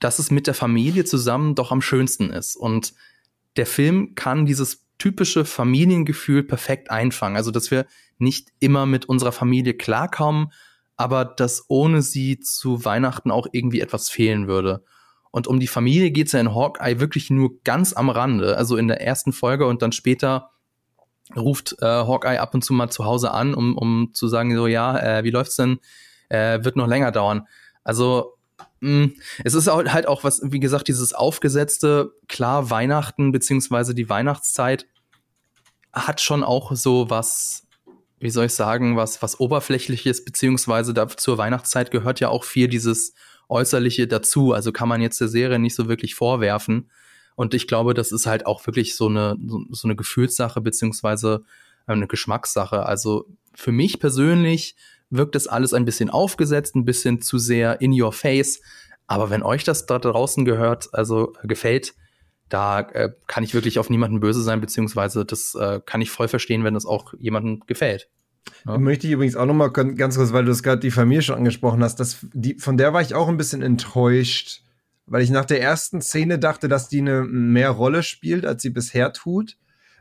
[0.01, 2.57] dass es mit der Familie zusammen doch am schönsten ist.
[2.57, 2.95] Und
[3.57, 7.37] der Film kann dieses typische Familiengefühl perfekt einfangen.
[7.37, 7.87] Also, dass wir
[8.19, 10.53] nicht immer mit unserer Familie klarkommen,
[10.97, 14.85] aber dass ohne sie zu Weihnachten auch irgendwie etwas fehlen würde.
[15.31, 18.57] Und um die Familie geht's ja in Hawkeye wirklich nur ganz am Rande.
[18.57, 20.51] Also in der ersten Folge und dann später
[21.37, 24.67] ruft äh, Hawkeye ab und zu mal zu Hause an, um, um zu sagen, so
[24.67, 25.79] ja, äh, wie läuft's denn?
[26.29, 27.47] Äh, wird noch länger dauern.
[27.85, 28.38] Also
[28.81, 34.87] es ist halt auch was, wie gesagt, dieses aufgesetzte, klar, Weihnachten beziehungsweise die Weihnachtszeit
[35.93, 37.69] hat schon auch so was
[38.21, 42.69] wie soll ich sagen, was, was oberflächliches, beziehungsweise da, zur Weihnachtszeit gehört ja auch viel
[42.69, 43.15] dieses
[43.49, 44.53] Äußerliche dazu.
[44.53, 46.91] Also kann man jetzt der Serie nicht so wirklich vorwerfen.
[47.37, 49.37] Und ich glaube, das ist halt auch wirklich so eine,
[49.71, 51.45] so eine Gefühlssache, beziehungsweise
[51.87, 52.85] eine Geschmackssache.
[52.85, 54.75] Also für mich persönlich
[55.11, 58.61] wirkt das alles ein bisschen aufgesetzt, ein bisschen zu sehr in your face.
[59.07, 61.95] Aber wenn euch das da draußen gehört, also gefällt,
[62.49, 66.29] da äh, kann ich wirklich auf niemanden böse sein, beziehungsweise das äh, kann ich voll
[66.29, 68.09] verstehen, wenn das auch jemandem gefällt.
[68.67, 68.79] Ja.
[68.79, 71.37] Möchte ich übrigens auch noch mal ganz kurz, weil du es gerade die Familie schon
[71.37, 74.63] angesprochen hast, dass die, von der war ich auch ein bisschen enttäuscht,
[75.07, 78.71] weil ich nach der ersten Szene dachte, dass die eine mehr Rolle spielt, als sie
[78.71, 79.57] bisher tut.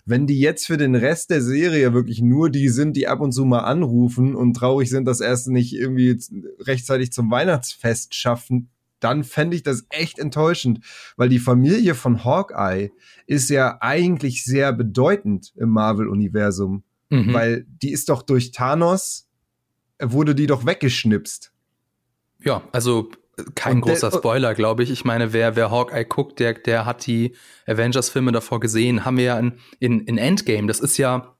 [0.07, 3.33] Wenn die jetzt für den Rest der Serie wirklich nur die sind, die ab und
[3.33, 6.17] zu mal anrufen und traurig sind, dass erst nicht irgendwie
[6.61, 8.69] rechtzeitig zum Weihnachtsfest schaffen,
[9.01, 10.79] dann fände ich das echt enttäuschend,
[11.17, 12.91] weil die Familie von Hawkeye
[13.25, 17.33] ist ja eigentlich sehr bedeutend im Marvel-Universum, mhm.
[17.33, 19.27] weil die ist doch durch Thanos,
[20.01, 21.51] wurde die doch weggeschnipst.
[22.45, 23.11] Ja, also
[23.55, 24.91] kein großer Spoiler, glaube ich.
[24.91, 27.35] Ich meine, wer, wer Hawkeye guckt, der, der hat die
[27.67, 29.05] Avengers-Filme davor gesehen.
[29.05, 30.67] Haben wir ja in, in, in Endgame.
[30.67, 31.35] Das ist ja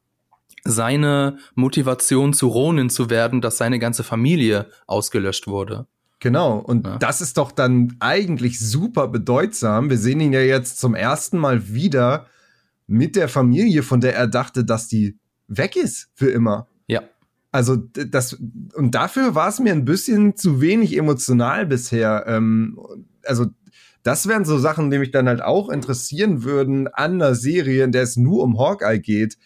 [0.64, 5.88] seine Motivation zu Ronin zu werden, dass seine ganze Familie ausgelöscht wurde.
[6.20, 6.98] Genau, und ja.
[6.98, 9.90] das ist doch dann eigentlich super bedeutsam.
[9.90, 12.26] Wir sehen ihn ja jetzt zum ersten Mal wieder
[12.88, 16.68] mit der Familie, von der er dachte, dass die weg ist für immer.
[17.58, 18.34] Also das
[18.76, 22.26] und dafür war es mir ein bisschen zu wenig emotional bisher.
[22.28, 22.78] Ähm,
[23.26, 23.48] also
[24.04, 27.92] das wären so Sachen, die mich dann halt auch interessieren würden an einer Serie, in
[27.92, 29.40] der es nur um Hawkeye geht.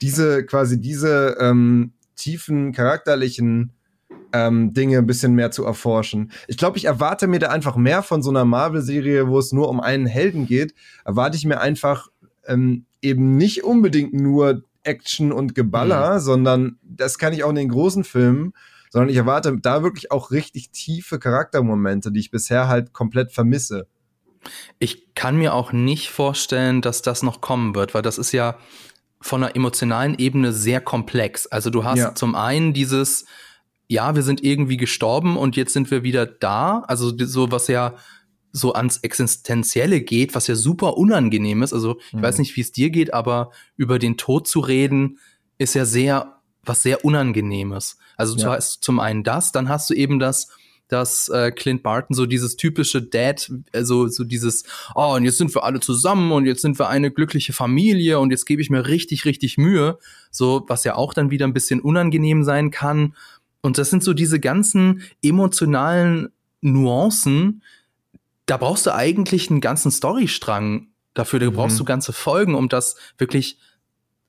[0.00, 3.72] Diese quasi diese ähm, tiefen charakterlichen
[4.32, 6.30] ähm, Dinge ein bisschen mehr zu erforschen.
[6.46, 9.68] Ich glaube, ich erwarte mir da einfach mehr von so einer Marvel-Serie, wo es nur
[9.68, 10.72] um einen Helden geht.
[11.04, 12.10] Erwarte ich mir einfach
[12.46, 16.20] ähm, eben nicht unbedingt nur Action und Geballer, mhm.
[16.20, 18.52] sondern das kann ich auch in den großen Filmen,
[18.90, 23.86] sondern ich erwarte da wirklich auch richtig tiefe Charaktermomente, die ich bisher halt komplett vermisse.
[24.78, 28.56] Ich kann mir auch nicht vorstellen, dass das noch kommen wird, weil das ist ja
[29.20, 31.46] von einer emotionalen Ebene sehr komplex.
[31.46, 32.14] Also du hast ja.
[32.14, 33.26] zum einen dieses
[33.88, 36.80] ja, wir sind irgendwie gestorben und jetzt sind wir wieder da.
[36.88, 37.94] Also so, was ja
[38.56, 41.74] so ans Existenzielle geht, was ja super unangenehm ist.
[41.74, 42.22] Also ich mhm.
[42.22, 45.18] weiß nicht, wie es dir geht, aber über den Tod zu reden,
[45.58, 47.98] ist ja sehr, was sehr Unangenehmes.
[48.16, 48.52] Also ja.
[48.52, 50.48] hast zum einen das, dann hast du eben das,
[50.88, 54.64] dass äh, Clint Barton so dieses typische Dad, also so dieses,
[54.94, 58.30] oh, und jetzt sind wir alle zusammen und jetzt sind wir eine glückliche Familie und
[58.30, 59.98] jetzt gebe ich mir richtig, richtig Mühe.
[60.30, 63.14] So, was ja auch dann wieder ein bisschen unangenehm sein kann.
[63.60, 66.28] Und das sind so diese ganzen emotionalen
[66.62, 67.62] Nuancen.
[68.46, 71.40] Da brauchst du eigentlich einen ganzen Storystrang dafür.
[71.40, 71.78] Da brauchst mhm.
[71.78, 73.58] du ganze Folgen, um das wirklich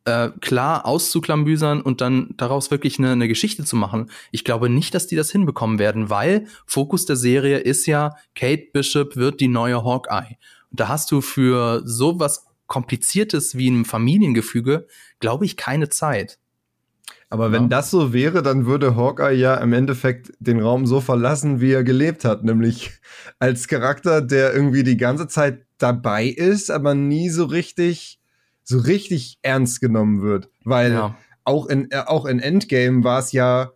[0.06, 4.10] äh, klar auszuklambüsern und dann daraus wirklich eine, eine Geschichte zu machen.
[4.32, 8.70] Ich glaube nicht, dass die das hinbekommen werden, weil Fokus der Serie ist ja, Kate
[8.72, 10.38] Bishop wird die neue Hawkeye.
[10.72, 14.88] Und da hast du für so was Kompliziertes wie ein Familiengefüge,
[15.20, 16.40] glaube ich, keine Zeit.
[17.30, 17.68] Aber wenn ja.
[17.70, 21.84] das so wäre, dann würde Hawkeye ja im Endeffekt den Raum so verlassen, wie er
[21.84, 22.92] gelebt hat, nämlich
[23.40, 28.20] als Charakter, der irgendwie die ganze Zeit dabei ist, aber nie so richtig,
[28.64, 30.50] so richtig ernst genommen wird.
[30.64, 31.16] Weil ja.
[31.44, 33.72] auch in, äh, auch in Endgame war es ja,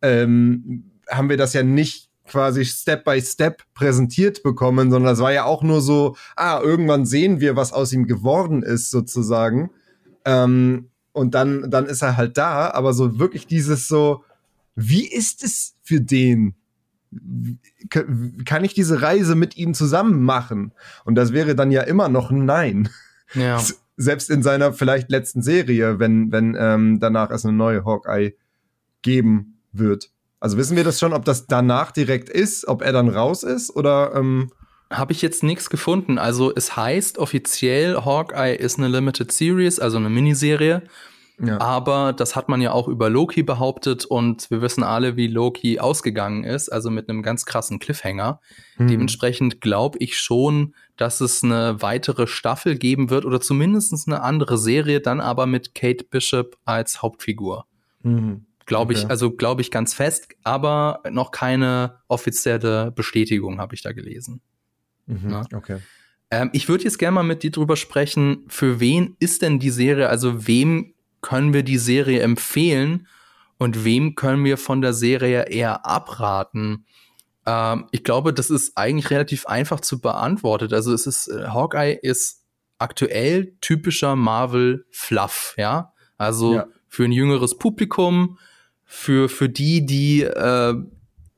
[0.00, 5.32] ähm, haben wir das ja nicht quasi Step by Step präsentiert bekommen, sondern das war
[5.32, 9.70] ja auch nur so, ah, irgendwann sehen wir, was aus ihm geworden ist, sozusagen.
[10.24, 14.24] Ähm, und dann, dann ist er halt da, aber so wirklich dieses so,
[14.74, 16.54] wie ist es für den?
[18.44, 20.72] Kann ich diese Reise mit ihm zusammen machen?
[21.04, 22.88] Und das wäre dann ja immer noch ein Nein.
[23.34, 23.60] Ja.
[23.96, 28.34] Selbst in seiner vielleicht letzten Serie, wenn, wenn ähm, danach es eine neue Hawkeye
[29.02, 30.10] geben wird.
[30.40, 33.74] Also wissen wir das schon, ob das danach direkt ist, ob er dann raus ist
[33.74, 34.50] oder ähm
[34.90, 36.18] habe ich jetzt nichts gefunden.
[36.18, 40.82] Also es heißt offiziell, Hawkeye ist eine Limited Series, also eine Miniserie.
[41.40, 41.60] Ja.
[41.60, 45.78] Aber das hat man ja auch über Loki behauptet und wir wissen alle, wie Loki
[45.78, 48.40] ausgegangen ist, also mit einem ganz krassen Cliffhanger.
[48.76, 48.88] Hm.
[48.88, 54.58] Dementsprechend glaube ich schon, dass es eine weitere Staffel geben wird oder zumindest eine andere
[54.58, 57.66] Serie, dann aber mit Kate Bishop als Hauptfigur.
[58.02, 58.46] Mhm.
[58.66, 59.10] Glaube ich, okay.
[59.10, 64.42] also glaube ich ganz fest, aber noch keine offizielle Bestätigung habe ich da gelesen.
[65.08, 65.30] Mhm.
[65.30, 65.42] Ja.
[65.52, 65.78] Okay.
[66.30, 69.70] Ähm, ich würde jetzt gerne mal mit dir drüber sprechen, für wen ist denn die
[69.70, 73.08] Serie, also wem können wir die Serie empfehlen
[73.56, 76.84] und wem können wir von der Serie eher abraten?
[77.46, 80.72] Ähm, ich glaube, das ist eigentlich relativ einfach zu beantworten.
[80.72, 82.44] Also es ist, äh, Hawkeye ist
[82.78, 85.92] aktuell typischer Marvel Fluff, ja.
[86.18, 86.66] Also ja.
[86.88, 88.38] für ein jüngeres Publikum,
[88.84, 90.74] für, für die, die äh,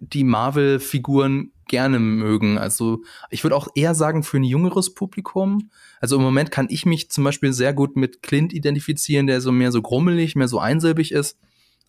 [0.00, 2.58] die Marvel-Figuren gerne mögen.
[2.58, 5.70] Also ich würde auch eher sagen für ein jüngeres Publikum.
[6.00, 9.52] Also im Moment kann ich mich zum Beispiel sehr gut mit Clint identifizieren, der so
[9.52, 11.38] mehr so grummelig, mehr so einsilbig ist.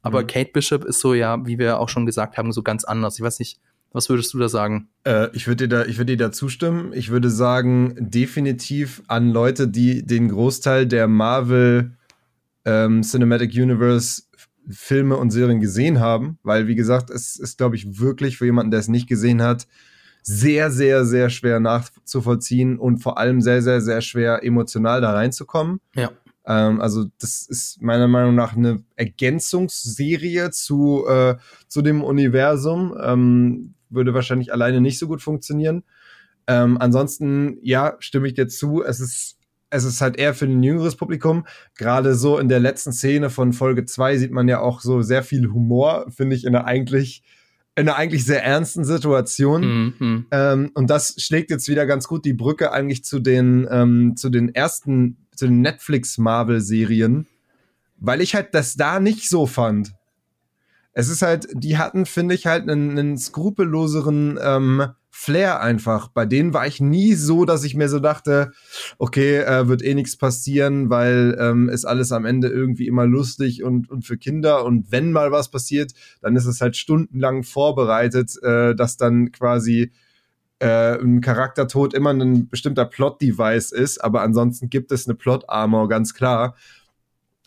[0.01, 0.27] Aber mhm.
[0.27, 3.17] Kate Bishop ist so ja, wie wir auch schon gesagt haben, so ganz anders.
[3.17, 3.59] Ich weiß nicht,
[3.91, 4.87] was würdest du da sagen?
[5.03, 6.93] Äh, ich würde dir da, ich würde dir da zustimmen.
[6.93, 11.97] Ich würde sagen, definitiv an Leute, die den Großteil der Marvel
[12.65, 14.23] ähm, Cinematic Universe
[14.69, 18.71] Filme und Serien gesehen haben, weil wie gesagt, es ist, glaube ich, wirklich für jemanden,
[18.71, 19.67] der es nicht gesehen hat,
[20.23, 25.79] sehr, sehr, sehr schwer nachzuvollziehen und vor allem sehr, sehr, sehr schwer emotional da reinzukommen.
[25.95, 26.11] Ja.
[26.45, 32.95] Ähm, also das ist meiner Meinung nach eine Ergänzungsserie zu, äh, zu dem Universum.
[33.01, 35.83] Ähm, würde wahrscheinlich alleine nicht so gut funktionieren.
[36.47, 38.83] Ähm, ansonsten, ja, stimme ich dir zu.
[38.83, 39.37] Es ist
[39.71, 41.45] es ist halt eher für ein jüngeres Publikum.
[41.77, 45.23] Gerade so in der letzten Szene von Folge 2 sieht man ja auch so sehr
[45.23, 47.23] viel Humor, finde ich, in einer eigentlich,
[47.75, 49.95] in einer eigentlich sehr ernsten Situation.
[49.97, 50.25] Mhm.
[50.29, 54.29] Ähm, und das schlägt jetzt wieder ganz gut die Brücke eigentlich zu den, ähm, zu
[54.29, 57.27] den ersten, zu den Netflix-Marvel-Serien,
[57.97, 59.93] weil ich halt das da nicht so fand.
[60.93, 64.87] Es ist halt, die hatten, finde ich, halt einen, einen skrupelloseren ähm,
[65.21, 66.07] Flair einfach.
[66.07, 68.53] Bei denen war ich nie so, dass ich mir so dachte,
[68.97, 73.61] okay, äh, wird eh nichts passieren, weil ähm, ist alles am Ende irgendwie immer lustig
[73.61, 74.65] und, und für Kinder.
[74.65, 79.91] Und wenn mal was passiert, dann ist es halt stundenlang vorbereitet, äh, dass dann quasi
[80.57, 86.15] äh, ein Charaktertod immer ein bestimmter Plot-Device ist, aber ansonsten gibt es eine Plot-Armor, ganz
[86.15, 86.55] klar.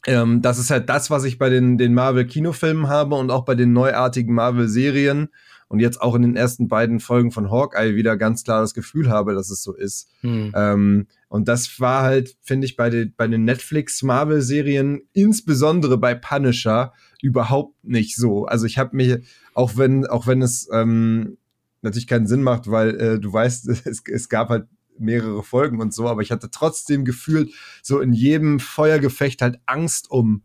[0.06, 3.56] Ähm, das ist halt das, was ich bei den, den Marvel-Kinofilmen habe und auch bei
[3.56, 5.28] den neuartigen Marvel-Serien
[5.74, 9.08] und jetzt auch in den ersten beiden Folgen von Hawkeye wieder ganz klar das Gefühl
[9.08, 10.08] habe, dass es so ist.
[10.20, 10.52] Hm.
[10.54, 16.92] Ähm, und das war halt, finde ich, bei, den bei den Netflix-Marvel-Serien, insbesondere bei Punisher,
[17.20, 18.44] überhaupt nicht so.
[18.44, 19.20] Also ich habe mir,
[19.52, 21.38] auch wenn, auch wenn es ähm,
[21.82, 25.92] natürlich keinen Sinn macht, weil äh, du weißt, es, es gab halt mehrere Folgen und
[25.92, 30.44] so, aber ich hatte trotzdem gefühlt so in jedem Feuergefecht halt Angst um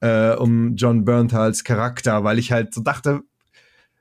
[0.00, 3.20] äh, um John Bernthals Charakter, weil ich halt so dachte,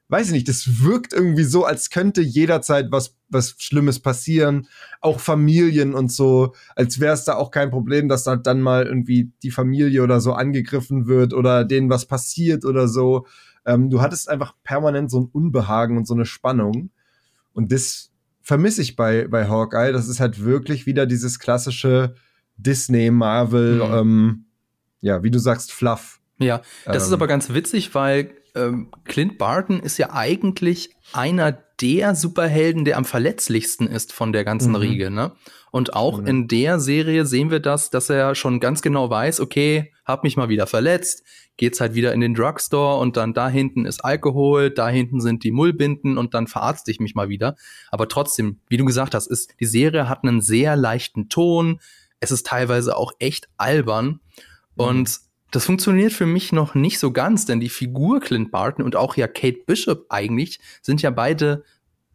[0.10, 4.68] weiß ich nicht, das wirkt irgendwie so, als könnte jederzeit was, was Schlimmes passieren.
[5.02, 8.88] Auch Familien und so, als wäre es da auch kein Problem, dass da dann mal
[8.88, 13.28] irgendwie die Familie oder so angegriffen wird oder denen was passiert oder so.
[13.66, 16.90] Ähm, du hattest einfach permanent so ein Unbehagen und so eine Spannung.
[17.54, 19.92] Und das vermisse ich bei, bei Hawkeye.
[19.92, 22.16] Das ist halt wirklich wieder dieses klassische
[22.58, 23.94] Disney, Marvel, mhm.
[23.94, 24.46] ähm,
[25.02, 26.20] ja, wie du sagst, Fluff.
[26.40, 31.52] Ja, das ähm, ist aber ganz witzig, weil ähm, Clint Barton ist ja eigentlich einer
[31.82, 34.76] der Superhelden, der am verletzlichsten ist von der ganzen mhm.
[34.76, 35.34] Riege, ne?
[35.72, 36.28] Und auch mhm.
[36.28, 40.36] in der Serie sehen wir das, dass er schon ganz genau weiß, okay, hab mich
[40.36, 41.24] mal wieder verletzt,
[41.58, 45.44] geht's halt wieder in den Drugstore und dann da hinten ist Alkohol, da hinten sind
[45.44, 47.56] die Mullbinden und dann verarzte ich mich mal wieder.
[47.92, 51.80] Aber trotzdem, wie du gesagt hast, ist, die Serie hat einen sehr leichten Ton,
[52.20, 54.22] es ist teilweise auch echt albern
[54.76, 54.86] mhm.
[54.86, 55.20] und
[55.52, 59.18] das funktioniert für mich noch nicht so ganz, denn die Figur Clint Barton und auch
[59.18, 61.64] ja Kate Bishop eigentlich sind ja beide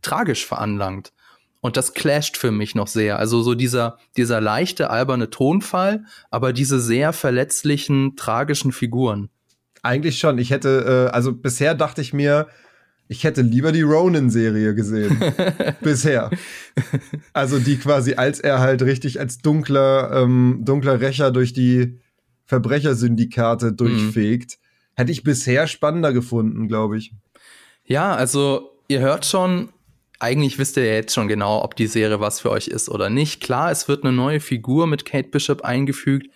[0.03, 1.13] tragisch veranlangt.
[1.61, 3.19] Und das clasht für mich noch sehr.
[3.19, 9.31] Also so dieser, dieser leichte, alberne Tonfall, aber diese sehr verletzlichen, tragischen Figuren.
[9.83, 10.39] Eigentlich schon.
[10.39, 12.49] Ich hätte, äh, also bisher dachte ich mir,
[13.09, 15.19] ich hätte lieber die Ronin-Serie gesehen.
[15.81, 16.31] Bisher.
[17.33, 21.99] Also die quasi, als er halt richtig als dunkler, ähm, dunkler Rächer durch die
[22.47, 24.59] Verbrechersyndikate durchfegt.
[24.59, 24.97] Mhm.
[24.97, 27.13] Hätte ich bisher spannender gefunden, glaube ich.
[27.85, 29.71] Ja, also ihr hört schon,
[30.21, 33.11] eigentlich wisst ihr ja jetzt schon genau, ob die Serie was für euch ist oder
[33.11, 33.43] nicht.
[33.43, 36.29] Klar, es wird eine neue Figur mit Kate Bishop eingefügt,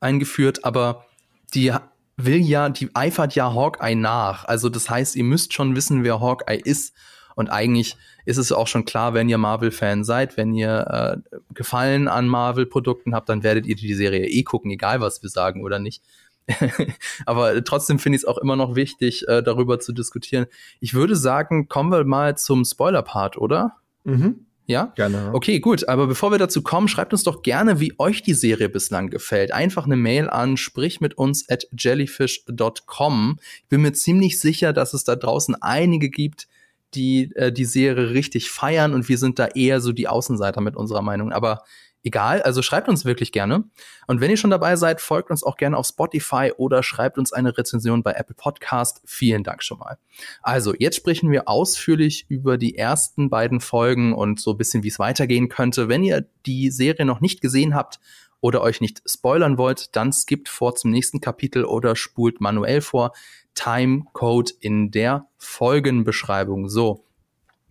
[0.00, 1.06] eingeführt, aber
[1.54, 1.72] die
[2.16, 4.44] will ja, die eifert ja Hawkeye nach.
[4.44, 6.94] Also das heißt, ihr müsst schon wissen, wer Hawkeye ist.
[7.34, 12.08] Und eigentlich ist es auch schon klar, wenn ihr Marvel-Fan seid, wenn ihr äh, Gefallen
[12.08, 15.78] an Marvel-Produkten habt, dann werdet ihr die Serie eh gucken, egal was wir sagen oder
[15.78, 16.02] nicht.
[17.26, 20.46] Aber trotzdem finde ich es auch immer noch wichtig, äh, darüber zu diskutieren.
[20.80, 23.76] Ich würde sagen, kommen wir mal zum Spoiler-Part, oder?
[24.04, 24.46] Mhm.
[24.66, 24.92] Ja?
[24.96, 25.30] Gerne.
[25.34, 25.88] Okay, gut.
[25.88, 29.52] Aber bevor wir dazu kommen, schreibt uns doch gerne, wie euch die Serie bislang gefällt.
[29.52, 33.38] Einfach eine Mail an sprich mit uns at jellyfish.com.
[33.62, 36.48] Ich bin mir ziemlich sicher, dass es da draußen einige gibt,
[36.94, 40.76] die äh, die Serie richtig feiern und wir sind da eher so die Außenseiter mit
[40.76, 41.32] unserer Meinung.
[41.32, 41.64] Aber
[42.04, 43.64] egal, also schreibt uns wirklich gerne.
[44.06, 47.32] Und wenn ihr schon dabei seid, folgt uns auch gerne auf Spotify oder schreibt uns
[47.32, 49.02] eine Rezension bei Apple Podcast.
[49.06, 49.98] Vielen Dank schon mal.
[50.42, 54.88] Also, jetzt sprechen wir ausführlich über die ersten beiden Folgen und so ein bisschen, wie
[54.88, 55.88] es weitergehen könnte.
[55.88, 57.98] Wenn ihr die Serie noch nicht gesehen habt
[58.40, 63.12] oder euch nicht spoilern wollt, dann skippt vor zum nächsten Kapitel oder spult manuell vor.
[63.54, 66.68] Timecode in der Folgenbeschreibung.
[66.68, 67.04] So.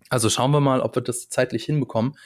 [0.08, 2.16] Also schauen wir mal, ob wir das zeitlich hinbekommen.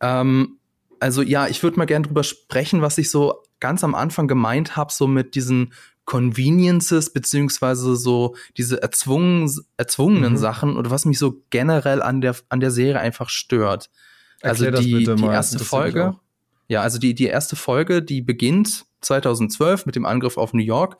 [0.00, 0.58] Ähm,
[1.00, 4.76] also ja, ich würde mal gerne drüber sprechen, was ich so ganz am Anfang gemeint
[4.76, 5.72] habe, so mit diesen
[6.04, 10.38] Conveniences beziehungsweise so diese erzwungen, erzwungenen mhm.
[10.38, 13.90] Sachen oder was mich so generell an der an der Serie einfach stört.
[14.40, 16.16] Erklär also die, die erste Folge,
[16.68, 20.98] ja, also die die erste Folge, die beginnt 2012 mit dem Angriff auf New York.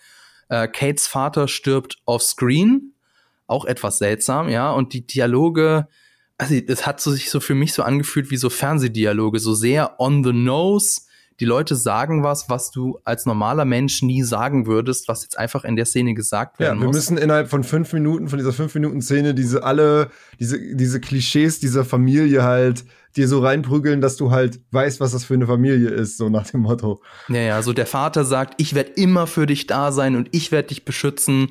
[0.48, 2.94] Äh, Kates Vater stirbt off Screen,
[3.46, 5.88] auch etwas seltsam, ja, und die Dialoge
[6.38, 10.00] also es hat so, sich so für mich so angefühlt wie so Fernsehdialoge, so sehr
[10.00, 11.02] on the nose.
[11.40, 15.64] Die Leute sagen was, was du als normaler Mensch nie sagen würdest, was jetzt einfach
[15.64, 16.96] in der Szene gesagt werden ja, wir muss.
[16.96, 21.58] müssen innerhalb von fünf Minuten, von dieser fünf Minuten Szene, diese alle, diese, diese Klischees
[21.58, 22.84] dieser Familie halt
[23.16, 26.50] dir so reinprügeln, dass du halt weißt, was das für eine Familie ist, so nach
[26.50, 27.02] dem Motto.
[27.28, 30.52] Ja, ja, so der Vater sagt, ich werde immer für dich da sein und ich
[30.52, 31.50] werde dich beschützen.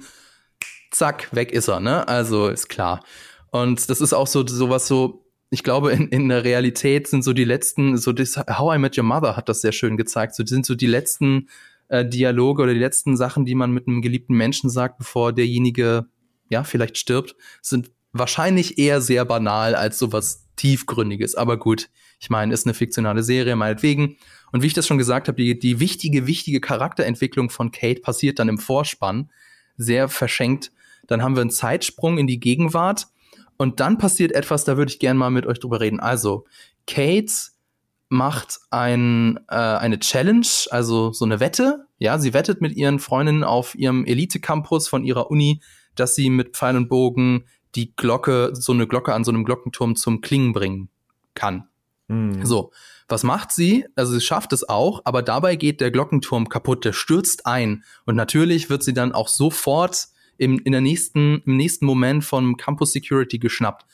[0.92, 2.08] Zack, weg ist er, ne?
[2.08, 3.04] Also ist klar.
[3.52, 5.23] Und das ist auch so sowas so,
[5.54, 8.98] ich glaube, in, in der Realität sind so die letzten, so das How I Met
[8.98, 10.34] Your Mother hat das sehr schön gezeigt.
[10.34, 11.48] So sind so die letzten
[11.90, 16.08] äh, Dialoge oder die letzten Sachen, die man mit einem geliebten Menschen sagt, bevor derjenige
[16.50, 21.36] ja vielleicht stirbt, sind wahrscheinlich eher sehr banal als sowas tiefgründiges.
[21.36, 21.88] Aber gut,
[22.20, 24.18] ich meine, ist eine fiktionale Serie, meinetwegen.
[24.52, 28.40] Und wie ich das schon gesagt habe, die, die wichtige, wichtige Charakterentwicklung von Kate passiert
[28.40, 29.30] dann im Vorspann,
[29.78, 30.72] sehr verschenkt.
[31.06, 33.06] Dann haben wir einen Zeitsprung in die Gegenwart
[33.64, 36.02] und dann passiert etwas, da würde ich gerne mal mit euch drüber reden.
[36.02, 36.46] Also,
[36.86, 37.32] Kate
[38.10, 41.88] macht ein, äh, eine Challenge, also so eine Wette.
[41.98, 45.62] Ja, sie wettet mit ihren Freundinnen auf ihrem Elite-Campus von ihrer Uni,
[45.96, 47.46] dass sie mit Pfeil und Bogen
[47.76, 50.90] die Glocke, so eine Glocke an so einem Glockenturm zum Klingen bringen
[51.34, 51.70] kann.
[52.10, 52.46] Mhm.
[52.46, 52.74] So,
[53.08, 53.86] was macht sie?
[53.96, 57.86] Also sie schafft es auch, aber dabei geht der Glockenturm kaputt, der stürzt ein.
[58.06, 62.58] Und natürlich wird sie dann auch sofort im, in der nächsten, im nächsten Moment vom
[62.58, 63.86] Campus Security geschnappt.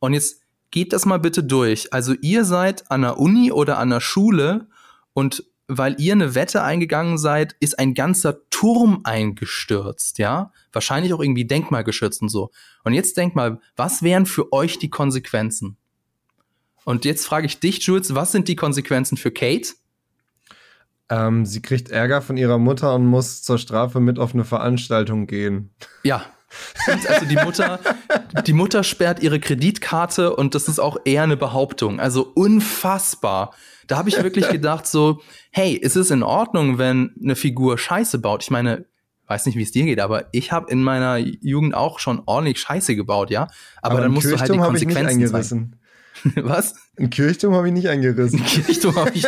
[0.00, 1.92] Und jetzt geht das mal bitte durch.
[1.92, 4.68] Also ihr seid an der Uni oder an der Schule
[5.12, 10.50] und weil ihr eine Wette eingegangen seid, ist ein ganzer Turm eingestürzt, ja?
[10.72, 12.50] Wahrscheinlich auch irgendwie denkmalgeschützt und so.
[12.84, 15.76] Und jetzt denkt mal, was wären für euch die Konsequenzen?
[16.86, 19.74] Und jetzt frage ich dich, Jules, was sind die Konsequenzen für Kate?
[21.10, 25.26] Ähm, sie kriegt Ärger von ihrer Mutter und muss zur Strafe mit auf eine Veranstaltung
[25.26, 25.70] gehen.
[26.02, 26.24] Ja.
[27.08, 27.78] also die Mutter,
[28.46, 32.00] die Mutter sperrt ihre Kreditkarte und das ist auch eher eine Behauptung.
[32.00, 33.54] Also unfassbar.
[33.86, 38.18] Da habe ich wirklich gedacht so, hey, ist es in Ordnung, wenn eine Figur Scheiße
[38.18, 38.42] baut?
[38.42, 38.86] Ich meine,
[39.26, 42.60] weiß nicht, wie es dir geht, aber ich habe in meiner Jugend auch schon ordentlich
[42.60, 43.48] Scheiße gebaut, ja.
[43.82, 45.78] Aber, aber dann musst du halt die Konsequenzen zeigen.
[46.36, 46.74] Was?
[46.96, 48.40] Ein Kirchturm habe ich nicht eingerissen.
[48.40, 49.26] Ein Kirchturm habe ich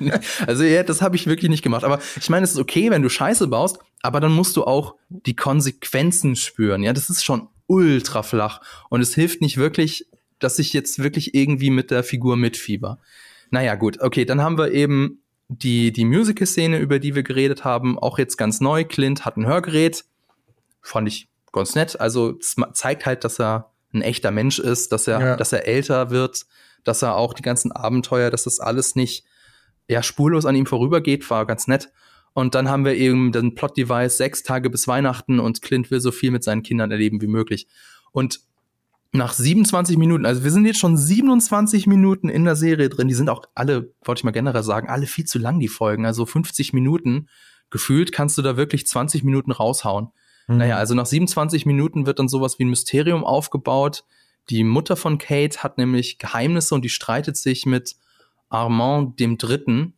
[0.00, 0.18] nicht.
[0.46, 1.84] Also ja, das habe ich wirklich nicht gemacht.
[1.84, 4.94] Aber ich meine, es ist okay, wenn du Scheiße baust, aber dann musst du auch
[5.08, 6.82] die Konsequenzen spüren.
[6.82, 10.06] Ja, das ist schon ultra flach und es hilft nicht wirklich,
[10.38, 12.98] dass ich jetzt wirklich irgendwie mit der Figur mitfieber.
[13.50, 17.98] Naja, gut, okay, dann haben wir eben die, die Musical-Szene, über die wir geredet haben,
[17.98, 18.84] auch jetzt ganz neu.
[18.84, 20.04] Clint hat ein Hörgerät.
[20.82, 21.98] Fand ich ganz nett.
[21.98, 25.36] Also, es zeigt halt, dass er ein echter Mensch ist, dass er, ja.
[25.36, 26.46] dass er älter wird,
[26.84, 29.24] dass er auch die ganzen Abenteuer, dass das alles nicht
[29.88, 31.90] ja spurlos an ihm vorübergeht, war ganz nett.
[32.34, 36.12] Und dann haben wir eben den Plot-Device sechs Tage bis Weihnachten und Clint will so
[36.12, 37.66] viel mit seinen Kindern erleben wie möglich.
[38.12, 38.40] Und
[39.12, 43.14] nach 27 Minuten, also wir sind jetzt schon 27 Minuten in der Serie drin, die
[43.14, 46.26] sind auch alle, wollte ich mal generell sagen, alle viel zu lang, die Folgen, also
[46.26, 47.28] 50 Minuten.
[47.70, 50.08] Gefühlt kannst du da wirklich 20 Minuten raushauen.
[50.48, 50.56] Mhm.
[50.56, 54.04] Naja, also nach 27 Minuten wird dann sowas wie ein Mysterium aufgebaut.
[54.50, 57.96] Die Mutter von Kate hat nämlich Geheimnisse und die streitet sich mit
[58.48, 59.94] Armand dem Dritten.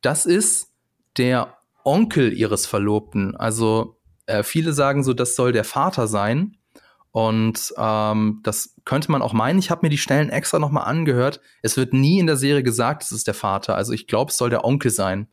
[0.00, 0.72] Das ist
[1.16, 3.36] der Onkel ihres Verlobten.
[3.36, 6.56] Also äh, viele sagen so, das soll der Vater sein.
[7.10, 9.58] Und ähm, das könnte man auch meinen.
[9.58, 11.40] Ich habe mir die Stellen extra nochmal angehört.
[11.62, 13.74] Es wird nie in der Serie gesagt, es ist der Vater.
[13.74, 15.28] Also ich glaube, es soll der Onkel sein.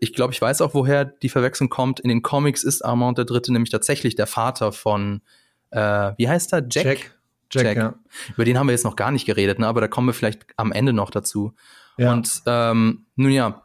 [0.00, 2.00] Ich glaube, ich weiß auch, woher die Verwechslung kommt.
[2.00, 5.22] In den Comics ist Armand der Dritte nämlich tatsächlich der Vater von,
[5.70, 6.66] äh, wie heißt er?
[6.70, 6.84] Jack?
[6.84, 7.18] Jack.
[7.50, 7.76] Jack, Jack.
[7.76, 7.94] ja.
[8.34, 9.66] Über den haben wir jetzt noch gar nicht geredet, ne?
[9.66, 11.52] aber da kommen wir vielleicht am Ende noch dazu.
[11.98, 12.12] Ja.
[12.12, 13.62] Und ähm, nun ja,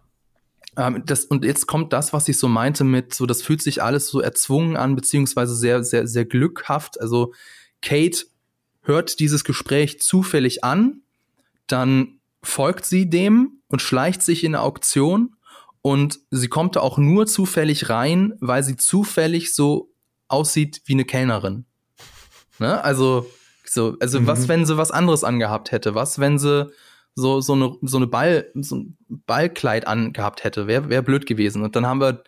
[0.76, 3.82] ähm, das, und jetzt kommt das, was ich so meinte mit, so das fühlt sich
[3.82, 7.00] alles so erzwungen an, beziehungsweise sehr, sehr, sehr glückhaft.
[7.00, 7.34] Also
[7.82, 8.26] Kate
[8.82, 11.02] hört dieses Gespräch zufällig an,
[11.66, 15.36] dann folgt sie dem und schleicht sich in eine Auktion
[15.90, 19.90] und sie kommt da auch nur zufällig rein, weil sie zufällig so
[20.28, 21.66] aussieht wie eine Kellnerin.
[22.60, 22.84] Ne?
[22.84, 23.30] Also,
[23.66, 24.28] so, also Mhm.
[24.28, 25.96] was, wenn sie was anderes angehabt hätte?
[25.96, 26.70] Was, wenn sie
[27.16, 30.68] so, so eine, so eine Ball, so ein Ballkleid angehabt hätte?
[30.68, 31.62] Wäre wär blöd gewesen.
[31.64, 32.24] Und dann haben wir,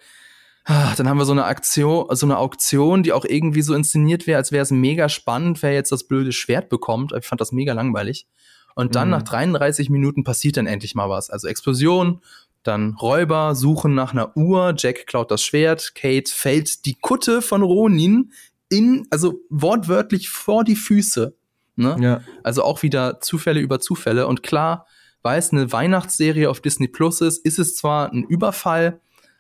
[0.66, 4.28] ah, dann haben wir so eine Aktion, so eine Auktion, die auch irgendwie so inszeniert
[4.28, 7.14] wäre, als wäre es mega spannend, wer jetzt das blöde Schwert bekommt.
[7.18, 8.28] Ich fand das mega langweilig.
[8.76, 9.12] Und dann Mhm.
[9.12, 11.30] nach 33 Minuten passiert dann endlich mal was.
[11.30, 12.22] Also Explosion,
[12.64, 17.62] dann Räuber suchen nach einer Uhr, Jack klaut das Schwert, Kate fällt die Kutte von
[17.62, 18.32] Ronin
[18.70, 21.36] in, also wortwörtlich vor die Füße.
[21.76, 21.98] Ne?
[22.00, 22.22] Ja.
[22.44, 24.28] Also auch wieder Zufälle über Zufälle.
[24.28, 24.86] Und klar,
[25.22, 29.00] weil es eine Weihnachtsserie auf Disney Plus ist, ist es zwar ein Überfall,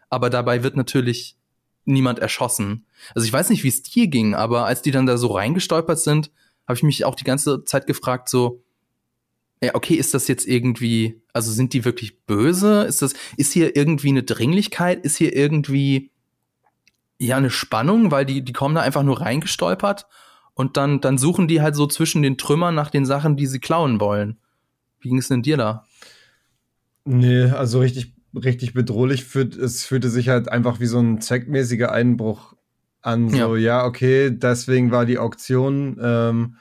[0.10, 1.38] aber dabei wird natürlich
[1.86, 2.86] niemand erschossen.
[3.14, 6.00] Also ich weiß nicht, wie es dir ging, aber als die dann da so reingestolpert
[6.00, 6.32] sind,
[6.68, 8.64] habe ich mich auch die ganze Zeit gefragt, so,
[9.62, 12.84] ja, okay, ist das jetzt irgendwie, also sind die wirklich böse?
[12.84, 15.04] Ist das, ist hier irgendwie eine Dringlichkeit?
[15.04, 16.12] Ist hier irgendwie,
[17.18, 18.12] ja, eine Spannung?
[18.12, 20.08] Weil die, die kommen da einfach nur reingestolpert
[20.54, 23.60] und dann, dann suchen die halt so zwischen den Trümmern nach den Sachen, die sie
[23.60, 24.38] klauen wollen.
[25.02, 25.86] Wie ging es denn dir da?
[27.06, 31.92] Nee, also richtig, richtig bedrohlich fühlt, es fühlte sich halt einfach wie so ein zweckmäßiger
[31.92, 32.56] Einbruch
[33.02, 33.30] an.
[33.30, 36.58] So, ja, okay, deswegen war die Auktion, ähm,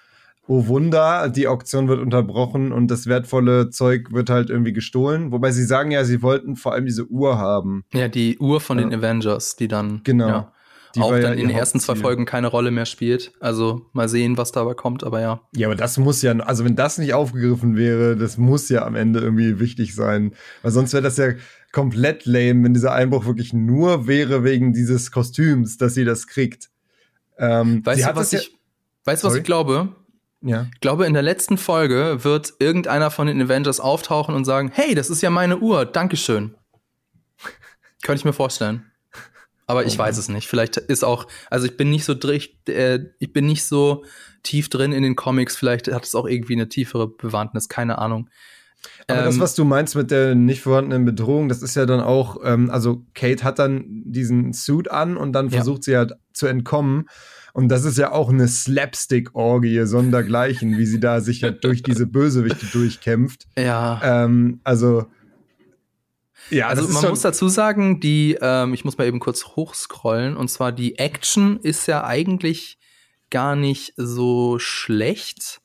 [0.49, 5.31] oh Wunder, die Auktion wird unterbrochen und das wertvolle Zeug wird halt irgendwie gestohlen.
[5.31, 7.85] Wobei sie sagen ja, sie wollten vor allem diese Uhr haben.
[7.93, 8.99] Ja, die Uhr von den Ja.
[8.99, 10.27] Avengers, die dann Genau.
[10.29, 10.53] ja,
[10.97, 11.95] Die auch war ja dann in den ersten zwei.
[11.97, 13.33] Folgen keine Rolle mehr spielt.
[13.41, 15.41] Also mal sehen, was dabei kommt, aber ja.
[15.55, 18.97] Ja, aber das muss ja, also wenn das nicht aufgegriffen wäre, das muss ja am
[18.97, 20.33] Ende irgendwie wichtig sein.
[20.63, 21.33] Weil sonst wäre das ja
[21.73, 26.71] komplett lame, wenn dieser Einbruch wirklich nur wäre wegen dieses Kostüms, dass sie das kriegt.
[27.39, 28.57] Ähm, Weißt du, was ich,
[29.05, 29.91] weißt du, was ich glaube?
[30.41, 30.67] Ja, ja.
[30.73, 34.95] Ich glaube, in der letzten Folge wird irgendeiner von den Avengers auftauchen und sagen, hey,
[34.95, 36.55] das ist ja meine Uhr, Dankeschön.
[38.03, 38.85] Könnte ich mir vorstellen.
[39.67, 40.49] Aber ich Oh weiß es nicht.
[40.49, 44.05] Vielleicht ist auch, also ich bin nicht so äh, ich bin nicht so
[44.43, 45.57] tief drin in den Comics.
[45.57, 48.31] Vielleicht hat es auch irgendwie eine tiefere Bewandtnis, keine Ahnung.
[49.09, 52.01] Aber das, Ähm, was du meinst mit der nicht vorhandenen Bedrohung, das ist ja dann
[52.01, 55.57] auch, ähm, also Kate hat dann diesen Suit an und dann Ja.
[55.57, 57.07] versucht sie halt zu entkommen.
[57.59, 62.07] Und das ist ja auch eine Slapstick-Orgie sondergleichen, wie sie da sich halt durch diese
[62.07, 63.49] Bösewichte durchkämpft.
[63.59, 64.01] Ja.
[64.05, 65.07] Ähm, also,
[66.51, 70.47] ja, Also man muss dazu sagen, die, ähm, ich muss mal eben kurz hochscrollen, und
[70.49, 72.79] zwar die Action ist ja eigentlich
[73.29, 75.61] gar nicht so schlecht.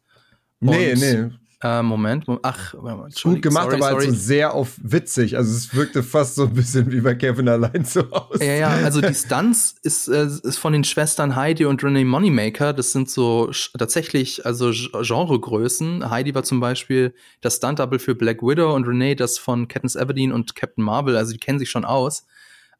[0.61, 1.29] nee, Und, nee,
[1.64, 4.09] Äh, Moment, Mo- ach, warte mal, gut gemacht, sorry, aber halt sorry.
[4.09, 5.38] so sehr auf witzig.
[5.38, 8.43] Also es wirkte fast so ein bisschen wie bei Kevin allein zu Hause.
[8.43, 12.74] Ja, ja, also die Stunts ist, äh, ist von den Schwestern Heidi und Renee Moneymaker.
[12.74, 16.09] Das sind so tatsächlich also Genregrößen.
[16.09, 20.34] Heidi war zum Beispiel das Stunt-Double für Black Widow und Renee das von Katniss Everdeen
[20.34, 21.16] und Captain Marvel.
[21.16, 22.26] Also die kennen sich schon aus.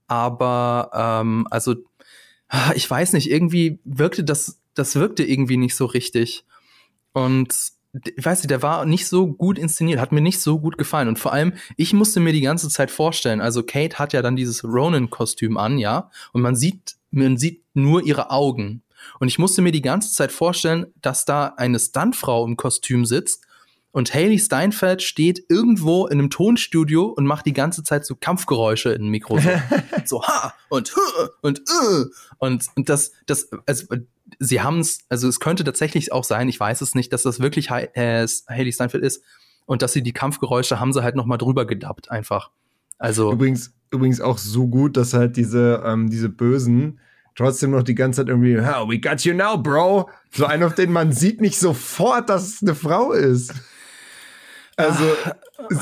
[0.08, 1.76] Aber ähm, also
[2.50, 6.44] ah, ich weiß nicht, irgendwie wirkte das, das wirkte irgendwie nicht so richtig.
[7.14, 7.54] Und
[7.94, 10.78] d- ich weiß nicht, der war nicht so gut inszeniert, hat mir nicht so gut
[10.78, 11.08] gefallen.
[11.08, 14.36] Und vor allem, ich musste mir die ganze Zeit vorstellen, also Kate hat ja dann
[14.36, 18.84] dieses Ronin-Kostüm an, ja, und man sieht, man sieht nur ihre Augen.
[19.20, 23.46] Und ich musste mir die ganze Zeit vorstellen, dass da eine Stuntfrau im Kostüm sitzt
[23.94, 28.91] und Haley Steinfeld steht irgendwo in einem Tonstudio und macht die ganze Zeit so Kampfgeräusche
[28.91, 29.39] in Mikro.
[29.39, 29.50] So,
[30.06, 32.06] so ha und huh, und äh.
[32.39, 33.86] und und das das also
[34.39, 37.39] sie haben es also es könnte tatsächlich auch sein, ich weiß es nicht, dass das
[37.39, 39.24] wirklich äh, Haley Steinfeld ist
[39.66, 42.50] und dass sie die Kampfgeräusche haben sie halt noch mal drüber gedubbt einfach.
[42.98, 47.00] Also Übrigens, übrigens auch so gut, dass halt diese, ähm, diese Bösen
[47.36, 50.10] trotzdem noch die ganze Zeit irgendwie, oh, we got you now, bro.
[50.32, 53.54] So einen, auf den man sieht nicht sofort, dass es eine Frau ist.
[54.76, 55.03] Also,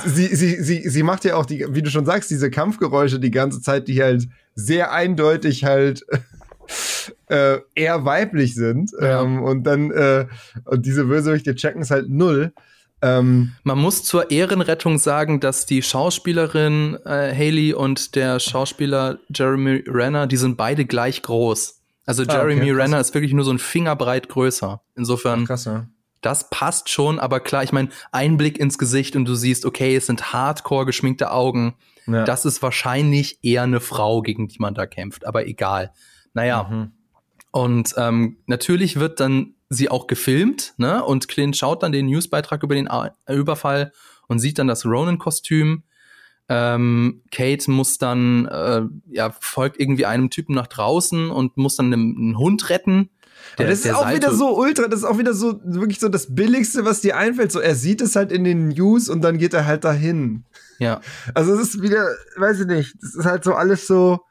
[0.05, 3.31] sie, sie, sie, sie macht ja auch die, wie du schon sagst, diese Kampfgeräusche die
[3.31, 6.05] ganze Zeit, die halt sehr eindeutig halt
[7.27, 8.91] äh, eher weiblich sind.
[8.99, 9.23] Ja.
[9.23, 10.27] Ähm, und dann, äh,
[10.65, 12.53] und diese Bösewichte checken es halt null.
[13.01, 19.83] Ähm, Man muss zur Ehrenrettung sagen, dass die Schauspielerin äh, Haley und der Schauspieler Jeremy
[19.87, 21.81] Renner, die sind beide gleich groß.
[22.05, 22.77] Also Ah, Jeremy okay, krass.
[22.83, 24.81] Renner ist wirklich nur so ein Fingerbreit größer.
[24.95, 25.87] Insofern, krass, ja.
[26.21, 30.05] Das passt schon, aber klar, ich meine, Einblick ins Gesicht und du siehst, okay, es
[30.05, 31.75] sind hardcore geschminkte Augen.
[32.05, 32.25] Ja.
[32.25, 35.91] Das ist wahrscheinlich eher eine Frau, gegen die man da kämpft, aber egal.
[36.33, 36.67] Naja.
[36.69, 36.91] Mhm.
[37.51, 41.03] Und ähm, natürlich wird dann sie auch gefilmt, ne?
[41.03, 42.89] Und Clint schaut dann den Newsbeitrag über den
[43.27, 43.91] Überfall
[44.27, 45.83] und sieht dann das Ronan-Kostüm.
[46.49, 51.93] Ähm, Kate muss dann, äh, ja, folgt irgendwie einem Typen nach draußen und muss dann
[51.93, 53.09] einen, einen Hund retten.
[53.57, 54.17] Der, das ist auch Seite.
[54.17, 57.51] wieder so ultra, das ist auch wieder so wirklich so das Billigste, was dir einfällt.
[57.51, 60.45] So, er sieht es halt in den News und dann geht er halt dahin.
[60.79, 61.01] Ja.
[61.33, 64.21] Also es ist wieder, weiß ich nicht, das ist halt so alles so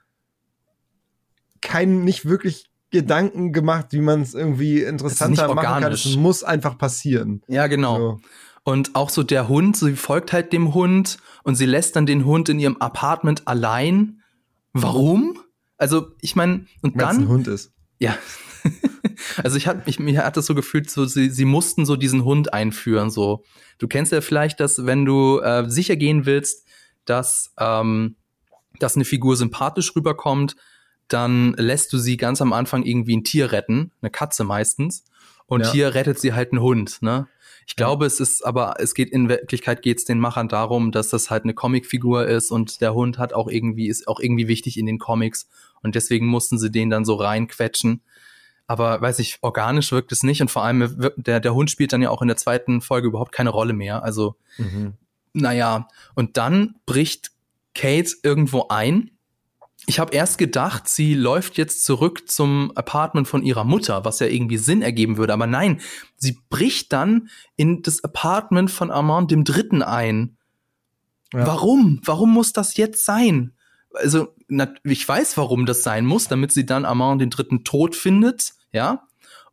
[1.60, 5.92] kein, nicht wirklich Gedanken gemacht, wie man es irgendwie interessanter machen kann.
[5.92, 7.42] Es muss einfach passieren.
[7.46, 7.96] Ja, genau.
[7.98, 8.20] So.
[8.64, 12.24] Und auch so der Hund, sie folgt halt dem Hund und sie lässt dann den
[12.24, 14.22] Hund in ihrem Apartment allein.
[14.72, 15.38] Warum?
[15.78, 17.22] Also, ich meine, und Weil's dann.
[17.22, 17.72] ein Hund ist.
[17.98, 18.16] Ja.
[19.42, 22.24] also ich hatte mich, mir hat das so gefühlt, so sie, sie mussten so diesen
[22.24, 23.10] Hund einführen.
[23.10, 23.44] So,
[23.78, 26.66] du kennst ja vielleicht, dass wenn du äh, sicher gehen willst,
[27.04, 28.16] dass ähm,
[28.78, 30.56] dass eine Figur sympathisch rüberkommt,
[31.08, 35.04] dann lässt du sie ganz am Anfang irgendwie ein Tier retten, eine Katze meistens,
[35.46, 35.72] und ja.
[35.72, 37.02] hier rettet sie halt einen Hund.
[37.02, 37.26] Ne?
[37.66, 41.08] Ich glaube, es ist aber, es geht in Wirklichkeit geht es den Machern darum, dass
[41.08, 44.78] das halt eine Comicfigur ist und der Hund hat auch irgendwie, ist auch irgendwie wichtig
[44.78, 45.48] in den Comics
[45.82, 48.02] und deswegen mussten sie den dann so reinquetschen.
[48.70, 52.02] Aber weiß ich, organisch wirkt es nicht und vor allem der, der Hund spielt dann
[52.02, 54.04] ja auch in der zweiten Folge überhaupt keine Rolle mehr.
[54.04, 54.94] Also, mhm.
[55.32, 57.32] naja, und dann bricht
[57.74, 59.10] Kate irgendwo ein
[59.86, 64.26] ich habe erst gedacht, sie läuft jetzt zurück zum Apartment von ihrer Mutter, was ja
[64.26, 65.32] irgendwie Sinn ergeben würde.
[65.32, 65.80] Aber nein,
[66.16, 70.36] sie bricht dann in das Apartment von Armand dem Dritten ein.
[71.32, 71.46] Ja.
[71.46, 72.00] Warum?
[72.04, 73.52] Warum muss das jetzt sein?
[73.94, 74.34] Also,
[74.84, 79.06] ich weiß, warum das sein muss, damit sie dann Armand den Dritten tot findet, ja.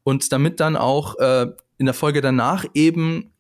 [0.03, 1.47] Und damit dann auch äh,
[1.77, 3.33] in der Folge danach eben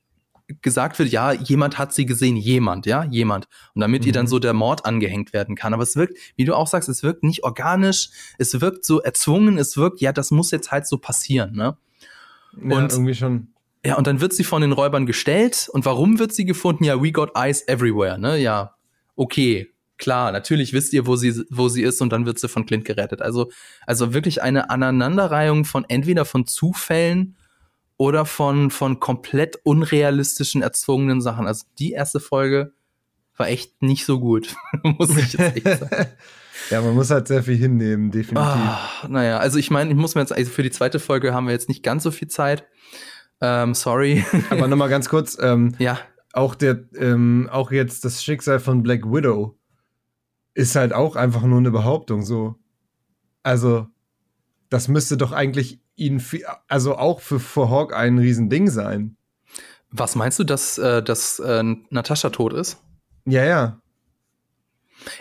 [0.61, 3.47] gesagt wird, ja, jemand hat sie gesehen, jemand, ja, jemand.
[3.73, 4.07] Und damit mhm.
[4.07, 4.29] ihr dann mhm.
[4.29, 5.73] so der Mord angehängt werden kann.
[5.73, 9.57] Aber es wirkt, wie du auch sagst, es wirkt nicht organisch, es wirkt so erzwungen,
[9.57, 11.77] es wirkt, ja, das muss jetzt halt so passieren, ne?
[12.61, 13.49] Ja, und irgendwie schon.
[13.85, 15.69] Ja, und dann wird sie von den Räubern gestellt.
[15.71, 16.83] Und warum wird sie gefunden?
[16.83, 18.37] Ja, we got eyes everywhere, ne?
[18.37, 18.75] Ja,
[19.15, 22.65] okay, klar, natürlich wisst ihr, wo sie, wo sie ist und dann wird sie von
[22.65, 23.21] Clint gerettet.
[23.21, 23.49] Also,
[23.85, 27.35] also wirklich eine Aneinanderreihung von entweder von Zufällen
[27.97, 31.47] oder von, von komplett unrealistischen, erzwungenen Sachen.
[31.47, 32.73] Also die erste Folge
[33.35, 36.07] war echt nicht so gut, muss ich jetzt echt sagen.
[36.69, 38.37] ja, man muss halt sehr viel hinnehmen, definitiv.
[38.37, 41.45] Ah, naja, also ich meine, ich muss mir jetzt, also für die zweite Folge haben
[41.45, 42.65] wir jetzt nicht ganz so viel Zeit.
[43.41, 44.25] Ähm, sorry.
[44.49, 45.99] Aber nochmal ganz kurz, ähm, ja.
[46.33, 49.56] auch der, ähm, auch jetzt das Schicksal von Black Widow
[50.57, 52.55] ist halt auch einfach nur eine Behauptung, so.
[53.43, 53.87] Also,
[54.69, 56.21] das müsste doch eigentlich ihn,
[56.67, 59.17] also auch für, für Hawk ein Riesending sein.
[59.91, 62.81] Was meinst du, dass, äh, dass äh, Natascha tot ist?
[63.25, 63.81] Ja, ja.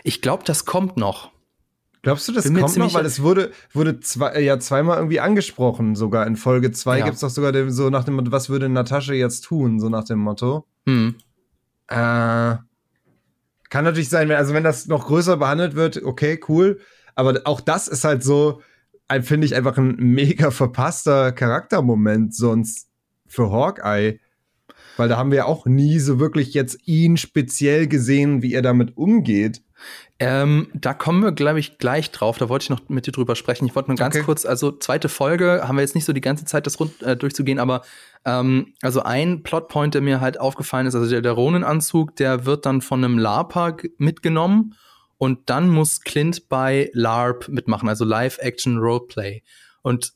[0.05, 1.31] Ich glaube, das kommt noch.
[2.01, 2.95] Glaubst du, das kommt noch?
[2.95, 7.05] Weil es wurde, wurde zwei, äh, ja zweimal irgendwie angesprochen, sogar in Folge 2 ja.
[7.05, 9.91] gibt es doch sogar den, so nach dem Motto, was würde Natascha jetzt tun, so
[9.91, 10.67] nach dem Motto.
[10.87, 11.17] Hm.
[11.89, 12.57] Äh,
[13.71, 16.81] kann natürlich sein, also wenn das noch größer behandelt wird, okay, cool.
[17.15, 18.63] Aber auch das ist halt so,
[19.23, 22.89] finde ich einfach ein mega verpasster Charaktermoment sonst
[23.27, 24.19] für Hawkeye.
[24.97, 28.97] Weil da haben wir auch nie so wirklich jetzt ihn speziell gesehen, wie er damit
[28.97, 29.63] umgeht.
[30.19, 32.39] Ähm, da kommen wir, glaube ich, gleich drauf.
[32.39, 33.67] Da wollte ich noch mit dir drüber sprechen.
[33.67, 34.25] Ich wollte nur ganz okay.
[34.25, 37.17] kurz, also zweite Folge, haben wir jetzt nicht so die ganze Zeit das rund, äh,
[37.17, 37.83] durchzugehen, aber
[38.25, 42.65] ähm, also ein Plotpoint, der mir halt aufgefallen ist, also der, der Ronin-Anzug, der wird
[42.65, 44.75] dann von einem LARPer mitgenommen
[45.19, 49.43] und dann muss Clint bei LARP mitmachen, also Live-Action Roleplay.
[49.83, 50.15] Und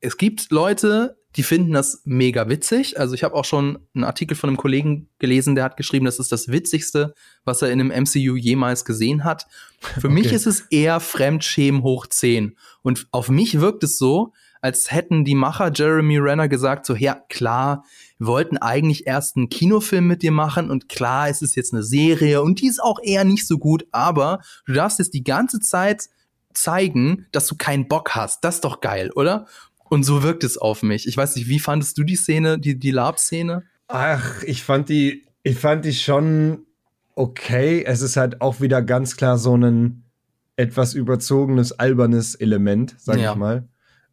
[0.00, 2.98] es gibt Leute, die finden das mega witzig.
[2.98, 6.18] Also ich habe auch schon einen Artikel von einem Kollegen gelesen, der hat geschrieben, das
[6.18, 7.14] ist das Witzigste,
[7.44, 9.46] was er in einem MCU jemals gesehen hat.
[9.80, 10.08] Für okay.
[10.08, 12.56] mich ist es eher Fremdschämen hoch 10.
[12.82, 17.14] Und auf mich wirkt es so, als hätten die Macher Jeremy Renner gesagt, so, ja,
[17.28, 17.84] klar,
[18.18, 21.82] wir wollten eigentlich erst einen Kinofilm mit dir machen und klar, es ist jetzt eine
[21.82, 25.58] Serie und die ist auch eher nicht so gut, aber du darfst jetzt die ganze
[25.58, 26.08] Zeit
[26.54, 28.44] zeigen, dass du keinen Bock hast.
[28.44, 29.46] Das ist doch geil, oder?
[29.92, 31.06] Und so wirkt es auf mich.
[31.06, 33.64] Ich weiß nicht, wie fandest du die Szene, die, die Lab-Szene?
[33.88, 36.64] Ach, ich fand die, ich fand die schon
[37.14, 37.84] okay.
[37.84, 40.04] Es ist halt auch wieder ganz klar so ein
[40.56, 43.32] etwas überzogenes, albernes Element, sag ja.
[43.32, 43.68] ich mal.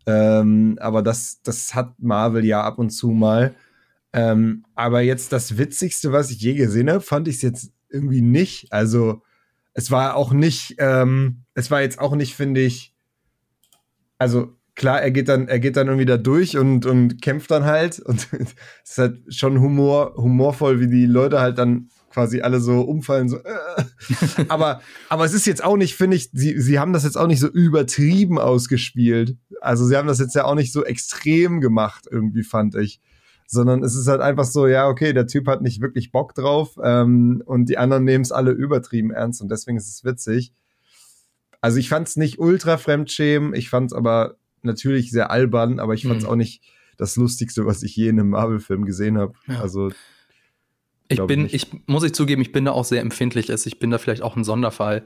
[0.06, 3.56] Ähm, aber das, das hat Marvel ja ab und zu mal.
[4.12, 8.22] Ähm, aber jetzt das Witzigste, was ich je gesehen habe, fand ich es jetzt irgendwie
[8.22, 8.74] nicht.
[8.74, 9.22] Also
[9.74, 12.94] es war auch nicht, ähm, es war jetzt auch nicht, finde ich,
[14.18, 17.66] also klar, er geht dann, er geht dann irgendwie da durch und, und kämpft dann
[17.66, 18.00] halt.
[18.00, 18.28] Und
[18.84, 23.30] es ist halt schon Humor, humorvoll, wie die Leute halt dann quasi alle so umfallen,
[23.30, 23.38] so.
[23.38, 23.84] Äh.
[24.48, 27.28] aber, aber es ist jetzt auch nicht, finde ich, sie, sie haben das jetzt auch
[27.28, 29.38] nicht so übertrieben ausgespielt.
[29.62, 33.00] Also sie haben das jetzt ja auch nicht so extrem gemacht, irgendwie, fand ich.
[33.48, 36.78] Sondern es ist halt einfach so, ja, okay, der Typ hat nicht wirklich Bock drauf
[36.82, 40.54] ähm, und die anderen nehmen es alle übertrieben ernst und deswegen ist es witzig.
[41.60, 45.94] Also ich fand es nicht ultra fremdschämen, ich fand es aber natürlich sehr albern, aber
[45.94, 46.30] ich fand es mhm.
[46.30, 46.64] auch nicht
[46.98, 49.34] das Lustigste, was ich je in einem Marvel-Film gesehen habe.
[49.48, 49.62] Ja.
[49.62, 49.92] Also
[51.08, 53.50] ich bin, ich, ich, muss ich zugeben, ich bin da auch sehr empfindlich.
[53.50, 53.66] Ist.
[53.66, 55.04] Ich bin da vielleicht auch ein Sonderfall.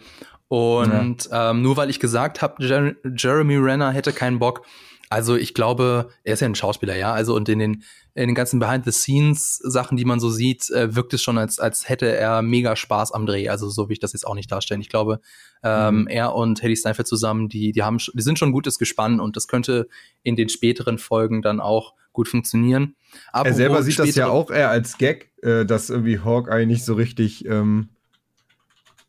[0.50, 1.52] Und ja.
[1.52, 4.66] ähm, nur weil ich gesagt habe, Jer Jeremy Renner hätte keinen Bock,
[5.14, 7.14] also ich glaube, er ist ja ein Schauspieler, ja.
[7.14, 7.84] Also und in den,
[8.16, 12.08] in den ganzen Behind-the-Scenes-Sachen, die man so sieht, äh, wirkt es schon, als, als hätte
[12.08, 13.48] er mega Spaß am Dreh.
[13.48, 14.82] Also so will ich das jetzt auch nicht darstellen.
[14.82, 15.20] Ich glaube,
[15.62, 16.08] ähm, mhm.
[16.08, 19.36] er und Hedy Steinfeld zusammen, die, die haben, die sind schon ein gutes Gespann und
[19.36, 19.88] das könnte
[20.24, 22.96] in den späteren Folgen dann auch gut funktionieren.
[23.32, 26.86] Aber er selber sieht das ja auch eher als Gag, äh, dass irgendwie Hawkeye nicht
[26.86, 27.90] so richtig ähm,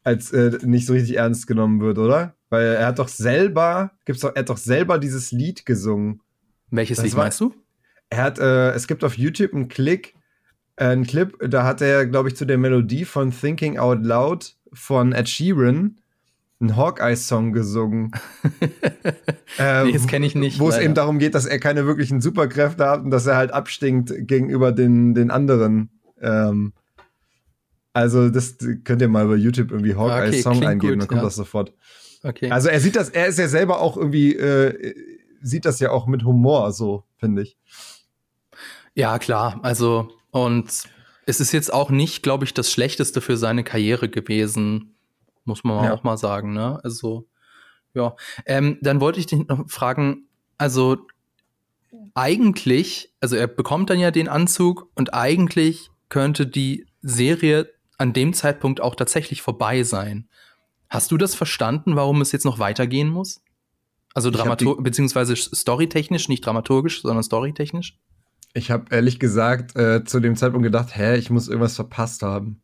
[0.03, 2.35] als äh, nicht so richtig ernst genommen wird, oder?
[2.55, 6.21] Weil er hat doch selber, gibt's doch, er hat doch selber dieses Lied gesungen.
[6.71, 7.53] Welches das Lied war, meinst du?
[8.11, 10.15] Er hat, äh, es gibt auf YouTube einen Klick,
[10.77, 14.55] äh, einen Clip, da hat er, glaube ich, zu der Melodie von Thinking Out Loud
[14.73, 15.99] von Ed Sheeran
[16.61, 18.13] einen Hawkeye-Song gesungen.
[19.59, 20.61] ähm, nee, das kenne ich nicht.
[20.61, 23.51] Wo es eben darum geht, dass er keine wirklichen Superkräfte hat und dass er halt
[23.51, 25.91] abstinkt gegenüber den, den anderen.
[26.21, 26.73] Ähm,
[27.93, 31.25] also, das könnt ihr mal bei YouTube irgendwie Hawkeye-Song okay, eingeben, gut, dann kommt ja.
[31.25, 31.73] das sofort.
[32.25, 32.51] Okay.
[32.51, 34.95] Also er sieht das, er ist ja selber auch irgendwie, äh,
[35.43, 37.59] sieht das ja auch mit Humor, so, finde ich.
[38.95, 39.61] Ja, klar.
[39.63, 40.85] Also, und
[41.27, 44.95] es ist jetzt auch nicht, glaube ich, das Schlechteste für seine Karriere gewesen,
[45.45, 45.93] muss man ja.
[45.93, 46.81] auch mal sagen, ne?
[46.83, 47.27] Also,
[47.93, 48.17] ja.
[48.47, 50.97] Ähm, dann wollte ich dich noch fragen, also
[52.15, 58.33] eigentlich, also er bekommt dann ja den Anzug und eigentlich könnte die Serie an dem
[58.33, 60.29] Zeitpunkt auch tatsächlich vorbei sein.
[60.89, 63.43] Hast du das verstanden, warum es jetzt noch weitergehen muss?
[64.15, 67.99] Also dramaturgisch, beziehungsweise storytechnisch, nicht dramaturgisch, sondern storytechnisch?
[68.55, 72.63] Ich habe ehrlich gesagt äh, zu dem Zeitpunkt gedacht, hä, ich muss irgendwas verpasst haben.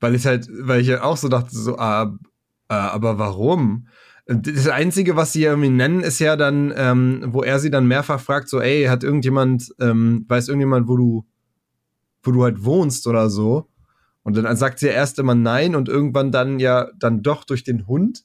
[0.00, 2.16] Weil ich halt, weil ich ja auch so dachte, so, ah,
[2.68, 3.88] ah, aber warum?
[4.24, 8.20] Das Einzige, was sie irgendwie nennen, ist ja dann, ähm, wo er sie dann mehrfach
[8.20, 11.26] fragt, so, ey, hat irgendjemand, ähm, weiß irgendjemand, wo du,
[12.22, 13.68] wo du halt wohnst oder so?
[14.28, 17.64] Und dann sagt sie ja erst immer nein und irgendwann dann ja dann doch durch
[17.64, 18.24] den Hund.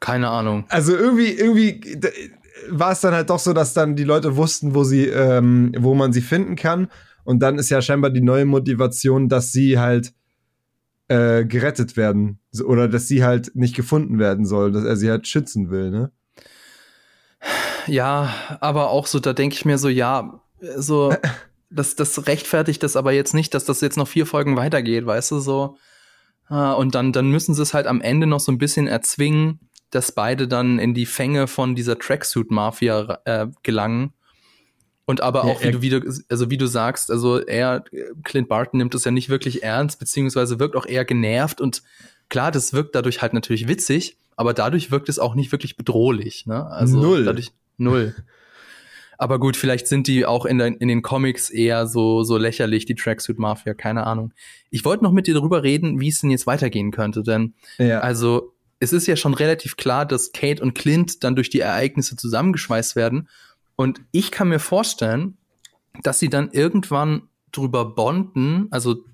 [0.00, 0.64] Keine Ahnung.
[0.68, 1.80] Also irgendwie, irgendwie
[2.70, 5.94] war es dann halt doch so, dass dann die Leute wussten, wo sie, ähm, wo
[5.94, 6.88] man sie finden kann.
[7.22, 10.12] Und dann ist ja scheinbar die neue Motivation, dass sie halt
[11.06, 12.40] äh, gerettet werden.
[12.64, 16.10] Oder dass sie halt nicht gefunden werden soll, dass er sie halt schützen will, ne?
[17.86, 20.40] Ja, aber auch so, da denke ich mir so, ja,
[20.76, 21.14] so.
[21.70, 25.32] das, das rechtfertigt das aber jetzt nicht, dass das jetzt noch vier Folgen weitergeht, weißt
[25.32, 25.76] du, so.
[26.46, 29.60] Ah, und dann, dann müssen sie es halt am Ende noch so ein bisschen erzwingen,
[29.90, 34.12] dass beide dann in die Fänge von dieser Tracksuit-Mafia äh, gelangen.
[35.04, 37.84] Und aber auch, ja, wie, du, wie du, also wie du sagst, also er,
[38.24, 41.82] Clint Barton nimmt es ja nicht wirklich ernst, beziehungsweise wirkt auch eher genervt und
[42.28, 46.44] klar, das wirkt dadurch halt natürlich witzig, aber dadurch wirkt es auch nicht wirklich bedrohlich,
[46.44, 46.66] ne?
[46.66, 47.24] Also null.
[47.24, 48.14] Dadurch, null.
[49.18, 52.94] Aber gut, vielleicht sind die auch in, in den Comics eher so, so lächerlich, die
[52.94, 54.32] Tracksuit Mafia, keine Ahnung.
[54.70, 57.98] Ich wollte noch mit dir darüber reden, wie es denn jetzt weitergehen könnte, denn ja.
[57.98, 62.14] also es ist ja schon relativ klar, dass Kate und Clint dann durch die Ereignisse
[62.16, 63.28] zusammengeschweißt werden.
[63.74, 65.36] Und ich kann mir vorstellen,
[66.04, 69.04] dass sie dann irgendwann drüber bonden, also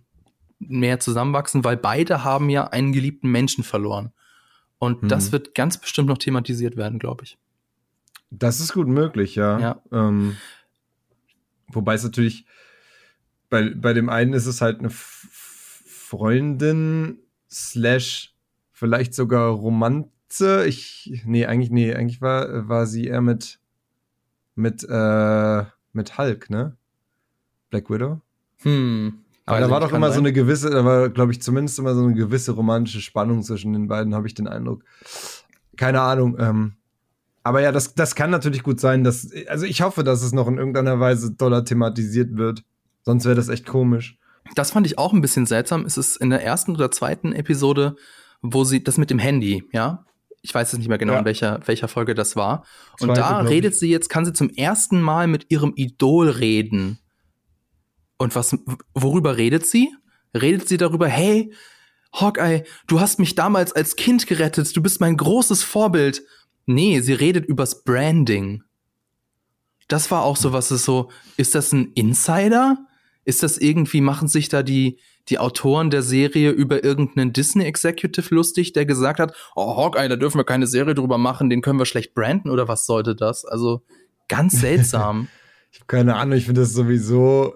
[0.59, 4.13] mehr zusammenwachsen, weil beide haben ja einen geliebten Menschen verloren.
[4.79, 5.09] Und hm.
[5.09, 7.39] das wird ganz bestimmt noch thematisiert werden, glaube ich.
[8.31, 9.59] Das ist gut möglich, ja.
[9.59, 9.83] ja.
[9.93, 10.37] Ähm,
[11.69, 12.47] wobei es natürlich,
[13.49, 17.19] bei, bei dem einen ist es halt eine Freundin
[17.51, 18.35] slash
[18.73, 20.67] vielleicht sogar Romanze.
[20.67, 23.61] Ich, nee, eigentlich, nee, eigentlich war, war sie eher mit,
[24.55, 26.77] mit, äh, mit Hulk, ne?
[27.71, 28.21] Black Widow.
[28.63, 29.25] Hm.
[29.47, 30.15] Aber da war doch immer sein.
[30.15, 33.73] so eine gewisse, da war, glaube ich, zumindest immer so eine gewisse romantische Spannung zwischen
[33.73, 34.85] den beiden, habe ich den Eindruck.
[35.77, 36.37] Keine Ahnung.
[36.39, 36.73] Ähm,
[37.45, 40.49] aber ja, das, das kann natürlich gut sein, dass, also ich hoffe, dass es noch
[40.49, 42.65] in irgendeiner Weise doller thematisiert wird.
[43.03, 44.19] Sonst wäre das echt komisch.
[44.55, 45.85] Das fand ich auch ein bisschen seltsam.
[45.85, 47.97] Es ist in der ersten oder zweiten Episode,
[48.41, 50.07] wo sie, das mit dem Handy, ja?
[50.41, 51.19] Ich weiß jetzt nicht mehr genau, ja.
[51.21, 52.65] in welcher, welcher Folge das war.
[53.01, 56.99] Und Zweite, da redet sie jetzt, kann sie zum ersten Mal mit ihrem Idol reden.
[58.17, 58.57] Und was,
[58.95, 59.95] worüber redet sie?
[60.35, 61.53] Redet sie darüber, hey,
[62.15, 66.23] Hawkeye, du hast mich damals als Kind gerettet, du bist mein großes Vorbild.
[66.67, 68.63] Nee, sie redet übers Branding.
[69.89, 72.79] das war auch so was, ist so, ist das ein Insider?
[73.25, 74.99] Ist das irgendwie, machen sich da die,
[75.29, 80.39] die Autoren der Serie über irgendeinen Disney-Executive lustig, der gesagt hat, oh, Hawkeye, da dürfen
[80.39, 83.45] wir keine Serie drüber machen, den können wir schlecht branden oder was sollte das?
[83.45, 83.83] Also
[84.29, 85.29] ganz seltsam.
[85.73, 87.55] ich habe keine Ahnung, ich finde das sowieso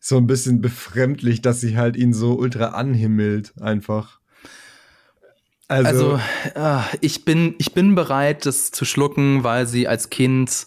[0.00, 4.20] so ein bisschen befremdlich, dass sie halt ihn so ultra anhimmelt, einfach.
[5.68, 6.20] Also, also
[6.54, 10.66] äh, ich, bin, ich bin bereit, das zu schlucken, weil sie als Kind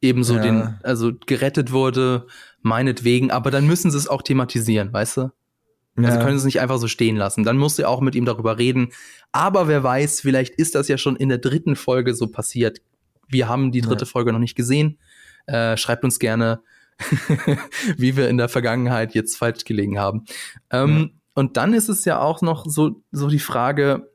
[0.00, 0.42] ebenso ja.
[0.42, 2.26] den, also gerettet wurde,
[2.60, 5.30] meinetwegen, aber dann müssen sie es auch thematisieren, weißt du?
[5.96, 6.24] Also ja.
[6.24, 7.44] können sie es nicht einfach so stehen lassen.
[7.44, 8.88] Dann musst du auch mit ihm darüber reden.
[9.30, 12.78] Aber wer weiß, vielleicht ist das ja schon in der dritten Folge so passiert.
[13.28, 14.10] Wir haben die dritte ja.
[14.10, 14.98] Folge noch nicht gesehen.
[15.46, 16.62] Äh, schreibt uns gerne,
[17.98, 20.24] wie wir in der Vergangenheit jetzt falsch gelegen haben.
[20.70, 21.18] Ähm.
[21.34, 24.10] Und dann ist es ja auch noch so, so die Frage,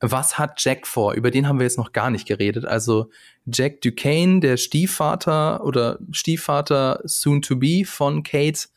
[0.00, 1.14] was hat Jack vor?
[1.14, 2.64] Über den haben wir jetzt noch gar nicht geredet.
[2.64, 3.10] Also
[3.46, 8.68] Jack Duquesne, der Stiefvater oder Stiefvater soon to be von Kate,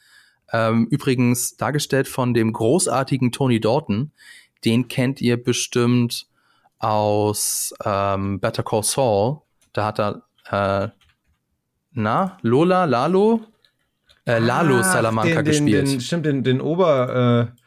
[0.51, 4.11] ähm, übrigens dargestellt von dem großartigen Tony Dalton.
[4.65, 6.27] Den kennt ihr bestimmt
[6.79, 9.41] aus ähm, Better Call Saul.
[9.73, 10.89] Da hat er, äh,
[11.91, 13.41] na, Lola, Lalo?
[14.25, 15.87] Äh, Lalo ah, Salamanca den, den, gespielt.
[15.87, 17.58] Den, stimmt, den, den Ober, äh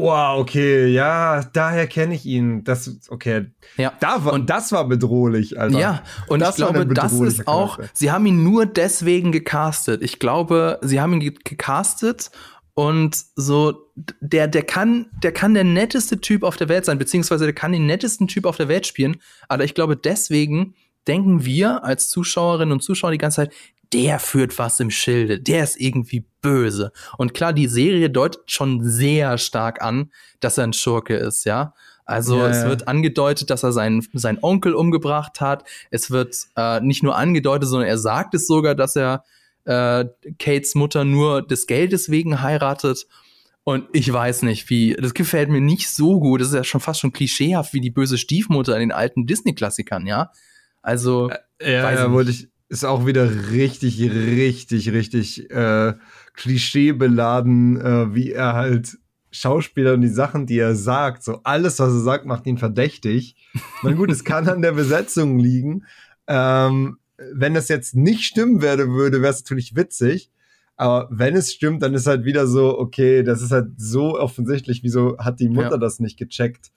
[0.00, 2.64] Wow, okay, ja, daher kenne ich ihn.
[2.64, 3.46] Das, okay.
[3.76, 3.92] Ja.
[4.00, 5.78] Da war, und das war bedrohlich, Alter.
[5.78, 7.94] Ja, und das ich glaube, das ist auch, Charakter.
[7.94, 10.02] sie haben ihn nur deswegen gecastet.
[10.02, 12.30] Ich glaube, sie haben ihn gecastet
[12.74, 13.90] und so,
[14.20, 17.72] der, der kann, der kann der netteste Typ auf der Welt sein, beziehungsweise der kann
[17.72, 19.18] den nettesten Typ auf der Welt spielen.
[19.48, 20.74] Aber ich glaube, deswegen
[21.06, 23.52] denken wir als Zuschauerinnen und Zuschauer die ganze Zeit,
[23.92, 26.92] der führt was im Schilde, der ist irgendwie böse.
[27.18, 30.10] Und klar, die Serie deutet schon sehr stark an,
[30.40, 31.74] dass er ein Schurke ist, ja.
[32.04, 35.64] Also ja, es wird angedeutet, dass er seinen, seinen Onkel umgebracht hat.
[35.90, 39.22] Es wird äh, nicht nur angedeutet, sondern er sagt es sogar, dass er
[39.64, 40.06] äh,
[40.40, 43.06] Kates Mutter nur des Geldes wegen heiratet.
[43.62, 46.40] Und ich weiß nicht, wie, das gefällt mir nicht so gut.
[46.40, 50.06] Das ist ja schon fast schon klischeehaft wie die böse Stiefmutter in den alten Disney-Klassikern,
[50.06, 50.32] ja.
[50.82, 55.94] Also, äh, ja, ja wollte ich, ist auch wieder richtig, richtig, richtig äh,
[56.34, 58.96] klischeebeladen, äh, wie er halt
[59.32, 63.36] Schauspieler und die Sachen, die er sagt, so alles, was er sagt, macht ihn verdächtig.
[63.82, 65.84] Na gut, es kann an der Besetzung liegen.
[66.28, 66.98] Ähm,
[67.32, 70.30] wenn es jetzt nicht stimmen werde würde, wäre es natürlich witzig.
[70.76, 74.82] Aber wenn es stimmt, dann ist halt wieder so, okay, das ist halt so offensichtlich,
[74.82, 75.76] wieso hat die Mutter ja.
[75.76, 76.70] das nicht gecheckt?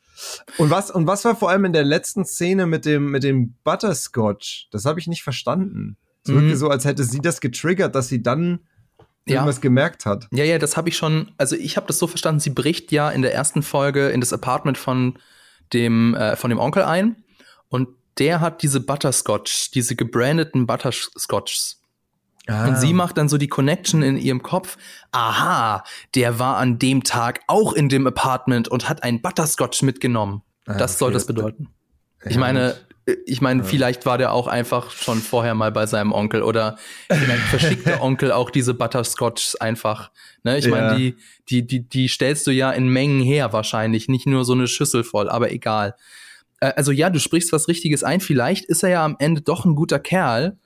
[0.57, 3.55] Und was, und was war vor allem in der letzten Szene mit dem, mit dem
[3.63, 4.67] Butterscotch?
[4.71, 5.97] Das habe ich nicht verstanden.
[6.23, 6.41] Es mhm.
[6.41, 8.59] wirkte so, als hätte sie das getriggert, dass sie dann
[9.25, 9.61] irgendwas ja.
[9.61, 10.27] gemerkt hat.
[10.31, 13.09] Ja, ja, das habe ich schon, also ich habe das so verstanden, sie bricht ja
[13.09, 15.17] in der ersten Folge in das Apartment von
[15.71, 17.23] dem, äh, von dem Onkel ein
[17.69, 17.89] und
[18.19, 21.81] der hat diese Butterscotch, diese gebrandeten Butterscotchs
[22.47, 22.67] Ah.
[22.67, 24.77] Und sie macht dann so die Connection in ihrem Kopf.
[25.11, 25.83] Aha,
[26.15, 30.41] der war an dem Tag auch in dem Apartment und hat einen Butterscotch mitgenommen.
[30.65, 30.99] Ah, das okay.
[30.99, 31.69] soll das bedeuten.
[32.25, 32.75] Ich meine,
[33.25, 33.67] ich meine, ja.
[33.67, 36.77] vielleicht war der auch einfach schon vorher mal bei seinem Onkel oder
[37.09, 40.11] vielleicht verschickt der Onkel auch diese Butterscotchs einfach.
[40.43, 40.57] Ne?
[40.57, 40.95] Ich meine, ja.
[40.95, 41.15] die,
[41.49, 45.03] die, die, die stellst du ja in Mengen her wahrscheinlich, nicht nur so eine Schüssel
[45.03, 45.95] voll, aber egal.
[46.61, 48.21] Äh, also ja, du sprichst was Richtiges ein.
[48.21, 50.57] Vielleicht ist er ja am Ende doch ein guter Kerl.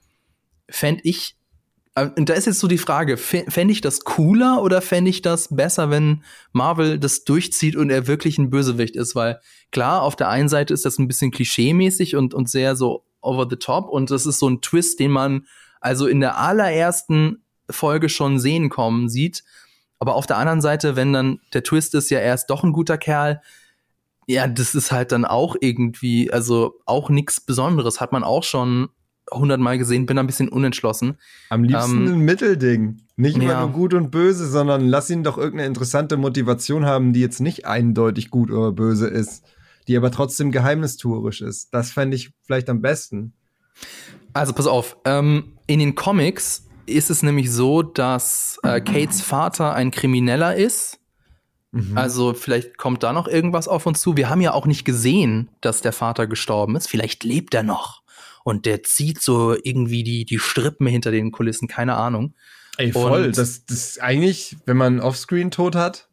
[0.69, 1.36] Fänd ich
[2.03, 5.55] und da ist jetzt so die Frage, fände ich das cooler oder fände ich das
[5.55, 9.15] besser, wenn Marvel das durchzieht und er wirklich ein Bösewicht ist?
[9.15, 9.39] Weil
[9.71, 13.47] klar, auf der einen Seite ist das ein bisschen klischeemäßig und, und sehr so over
[13.49, 15.47] the top und das ist so ein Twist, den man
[15.81, 19.43] also in der allerersten Folge schon sehen kommen sieht.
[19.99, 22.73] Aber auf der anderen Seite, wenn dann der Twist ist, ja, er ist doch ein
[22.73, 23.41] guter Kerl,
[24.27, 28.89] ja, das ist halt dann auch irgendwie, also auch nichts Besonderes, hat man auch schon
[29.32, 31.17] hundertmal gesehen, bin ein bisschen unentschlossen.
[31.49, 33.01] Am liebsten ähm, ein Mittelding.
[33.15, 33.61] Nicht immer ja.
[33.61, 37.65] nur gut und böse, sondern lass ihn doch irgendeine interessante Motivation haben, die jetzt nicht
[37.65, 39.43] eindeutig gut oder böse ist,
[39.88, 41.73] die aber trotzdem geheimnistuerisch ist.
[41.73, 43.34] Das fände ich vielleicht am besten.
[44.34, 49.73] Also pass auf, ähm, in den Comics ist es nämlich so, dass äh, Kates Vater
[49.73, 50.99] ein Krimineller ist.
[51.71, 51.97] Mhm.
[51.97, 54.15] Also vielleicht kommt da noch irgendwas auf uns zu.
[54.15, 56.88] Wir haben ja auch nicht gesehen, dass der Vater gestorben ist.
[56.88, 58.03] Vielleicht lebt er noch
[58.47, 62.33] und der zieht so irgendwie die, die Strippen hinter den Kulissen, keine Ahnung.
[62.77, 63.25] Ey, voll.
[63.25, 66.07] Und das, das eigentlich, wenn man Offscreen tot hat,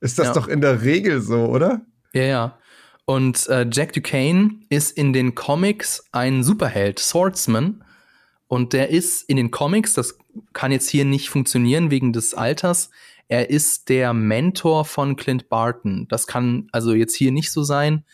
[0.00, 0.32] ist das ja.
[0.32, 1.82] doch in der Regel so, oder?
[2.14, 2.58] Ja, ja.
[3.04, 7.84] Und äh, Jack Duquesne ist in den Comics ein Superheld, Swordsman.
[8.48, 10.18] Und der ist in den Comics, das
[10.52, 12.90] kann jetzt hier nicht funktionieren wegen des Alters,
[13.28, 16.08] er ist der Mentor von Clint Barton.
[16.08, 18.04] Das kann also jetzt hier nicht so sein.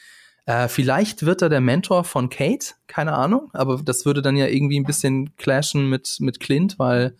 [0.48, 4.46] Äh, vielleicht wird er der Mentor von Kate, keine Ahnung, aber das würde dann ja
[4.46, 7.18] irgendwie ein bisschen clashen mit, mit Clint, weil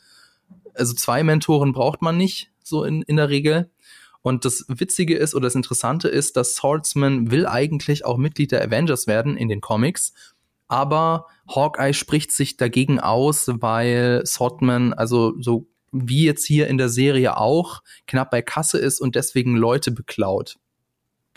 [0.72, 3.70] also zwei Mentoren braucht man nicht, so in, in der Regel.
[4.22, 8.64] Und das Witzige ist oder das Interessante ist, dass Swordsman will eigentlich auch Mitglied der
[8.64, 10.14] Avengers werden in den Comics,
[10.66, 16.89] aber Hawkeye spricht sich dagegen aus, weil Swordsman also so wie jetzt hier in der
[16.89, 20.57] Serie auch knapp bei Kasse ist und deswegen Leute beklaut.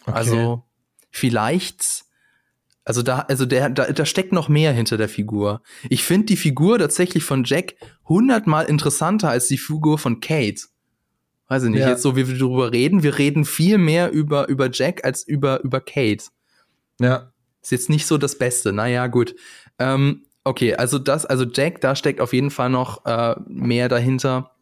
[0.06, 0.14] Okay.
[0.14, 0.64] Also
[1.12, 2.06] vielleicht
[2.84, 5.62] also da, also der, da, da steckt noch mehr hinter der Figur.
[5.90, 7.76] Ich finde die Figur tatsächlich von Jack
[8.10, 10.64] hundertmal interessanter als die Figur von Kate.
[11.48, 11.90] Weiß ich nicht, ja.
[11.90, 15.62] jetzt so wie wir darüber reden, wir reden viel mehr über, über Jack als über,
[15.64, 16.26] über Kate.
[17.00, 17.32] Ja.
[17.62, 18.74] Ist jetzt nicht so das Beste.
[18.74, 19.36] Naja, gut.
[19.78, 24.56] Ähm, okay, also das, also Jack, da steckt auf jeden Fall noch äh, mehr dahinter.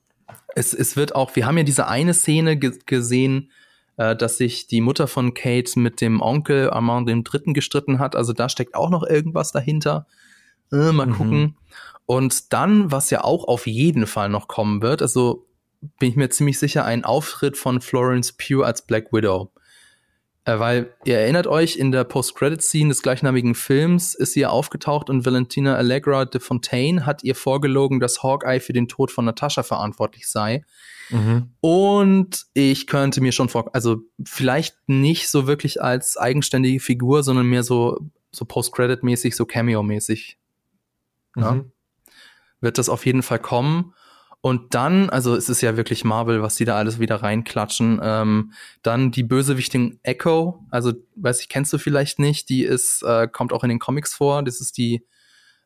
[0.55, 3.51] Es, es wird auch, wir haben ja diese eine Szene gesehen,
[3.99, 8.15] äh, dass sich die Mutter von Kate mit dem Onkel Armand dem Dritten gestritten hat.
[8.15, 10.07] Also da steckt auch noch irgendwas dahinter.
[10.71, 11.13] Äh, mal mhm.
[11.13, 11.57] gucken.
[12.05, 15.45] Und dann, was ja auch auf jeden Fall noch kommen wird, also
[15.99, 19.51] bin ich mir ziemlich sicher, ein Auftritt von Florence Pugh als Black Widow.
[20.45, 25.09] Äh, weil ihr erinnert euch, in der Post-Credit-Scene des gleichnamigen Films ist sie ja aufgetaucht
[25.09, 29.61] und Valentina Allegra de Fontaine hat ihr vorgelogen, dass Hawkeye für den Tod von Natascha
[29.63, 30.63] verantwortlich sei.
[31.09, 31.51] Mhm.
[31.61, 37.47] Und ich könnte mir schon vor, also vielleicht nicht so wirklich als eigenständige Figur, sondern
[37.47, 37.99] mehr so,
[38.31, 40.37] so Post-Credit-mäßig, so Cameo-mäßig.
[41.35, 41.43] Mhm.
[41.43, 41.65] Ja.
[42.61, 43.93] Wird das auf jeden Fall kommen.
[44.41, 47.99] Und dann, also es ist ja wirklich Marvel, was die da alles wieder reinklatschen.
[48.01, 48.53] Ähm,
[48.83, 53.51] dann die Bösewichtin Echo, also weiß ich, kennst du vielleicht nicht, die ist, äh, kommt
[53.51, 54.41] auch in den Comics vor.
[54.43, 55.05] Das ist die,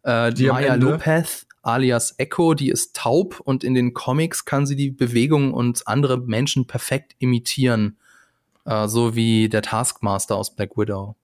[0.02, 4.76] äh, die Maya Lopez alias Echo, die ist taub und in den Comics kann sie
[4.76, 7.98] die Bewegungen und andere Menschen perfekt imitieren.
[8.66, 11.16] Äh, so wie der Taskmaster aus Black Widow.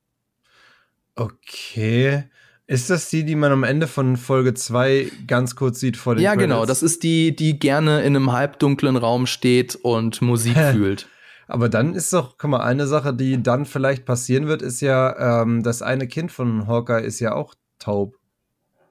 [1.15, 2.23] Okay.
[2.67, 6.23] Ist das die, die man am Ende von Folge 2 ganz kurz sieht vor den
[6.23, 6.43] Ja, Credits?
[6.47, 6.65] genau.
[6.65, 11.07] Das ist die, die gerne in einem halbdunklen Raum steht und Musik fühlt.
[11.47, 15.41] Aber dann ist doch, guck mal, eine Sache, die dann vielleicht passieren wird, ist ja,
[15.41, 18.15] ähm, das eine Kind von Hawkeye ist ja auch taub.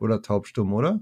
[0.01, 0.99] Oder taubstumm, oder?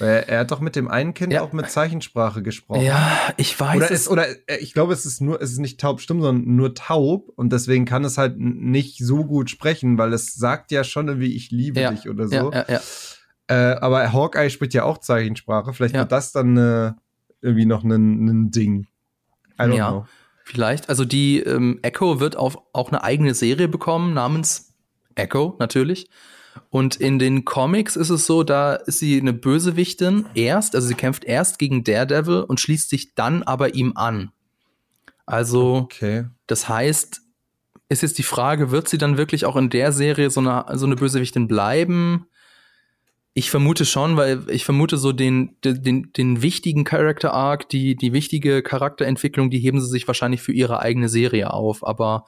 [0.00, 1.42] Er, er, hat doch mit dem einen Kind ja.
[1.42, 2.82] auch mit Zeichensprache gesprochen.
[2.82, 3.76] Ja, ich weiß.
[3.76, 6.74] Oder, ist, oder äh, ich glaube, es ist nur, es ist nicht taubstumm, sondern nur
[6.74, 11.20] taub und deswegen kann es halt nicht so gut sprechen, weil es sagt ja schon
[11.20, 11.90] wie ich liebe ja.
[11.90, 12.52] dich oder so.
[12.52, 12.80] Ja,
[13.48, 15.72] äh, aber Hawkeye spricht ja auch Zeichensprache.
[15.72, 16.92] Vielleicht wird das dann äh,
[17.42, 18.86] irgendwie noch ein Ding.
[19.58, 20.06] I don't ja, know.
[20.44, 20.88] Vielleicht.
[20.88, 24.72] Also die ähm, Echo wird auf, auch eine eigene Serie bekommen namens
[25.14, 26.08] Echo natürlich.
[26.72, 30.94] Und in den Comics ist es so, da ist sie eine Bösewichtin erst, also sie
[30.94, 34.32] kämpft erst gegen Daredevil und schließt sich dann aber ihm an.
[35.26, 36.24] Also, okay.
[36.46, 37.20] das heißt,
[37.90, 40.86] ist jetzt die Frage, wird sie dann wirklich auch in der Serie so eine, so
[40.86, 42.24] eine Bösewichtin bleiben?
[43.34, 48.14] Ich vermute schon, weil ich vermute so den, den, den wichtigen Character Arc, die, die
[48.14, 51.86] wichtige Charakterentwicklung, die heben sie sich wahrscheinlich für ihre eigene Serie auf.
[51.86, 52.24] Aber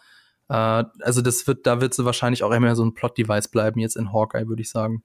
[0.48, 3.96] äh, also das wird, da wird sie wahrscheinlich auch immer so ein Plot-Device bleiben, jetzt
[3.96, 5.02] in Hawkeye, würde ich sagen.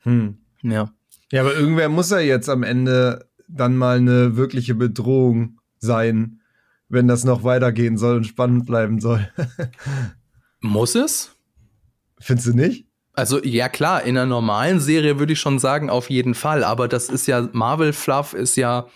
[0.00, 0.38] Hm.
[0.62, 0.92] Ja.
[1.32, 6.40] Ja, aber irgendwer muss ja jetzt am Ende dann mal eine wirkliche Bedrohung sein,
[6.88, 9.28] wenn das noch weitergehen soll und spannend bleiben soll.
[10.60, 11.36] muss es?
[12.20, 12.86] Findest du nicht?
[13.12, 16.64] Also ja klar, in einer normalen Serie würde ich schon sagen, auf jeden Fall.
[16.64, 18.86] Aber das ist ja Marvel Fluff, ist ja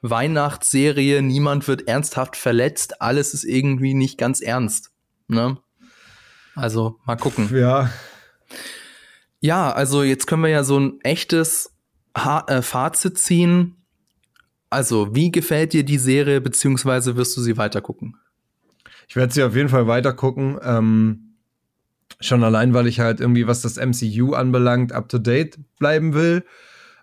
[0.00, 4.90] Weihnachtsserie, niemand wird ernsthaft verletzt, alles ist irgendwie nicht ganz ernst.
[5.28, 5.58] Ne?
[6.54, 7.48] Also mal gucken.
[7.54, 7.90] Ja.
[9.40, 11.74] Ja, also jetzt können wir ja so ein echtes
[12.16, 13.76] ha äh, Fazit ziehen.
[14.70, 18.16] Also, wie gefällt dir die Serie, beziehungsweise wirst du sie weitergucken?
[19.08, 20.58] Ich werde sie auf jeden Fall weitergucken.
[20.62, 21.36] Ähm,
[22.20, 26.44] schon allein, weil ich halt irgendwie, was das MCU anbelangt, up to date bleiben will.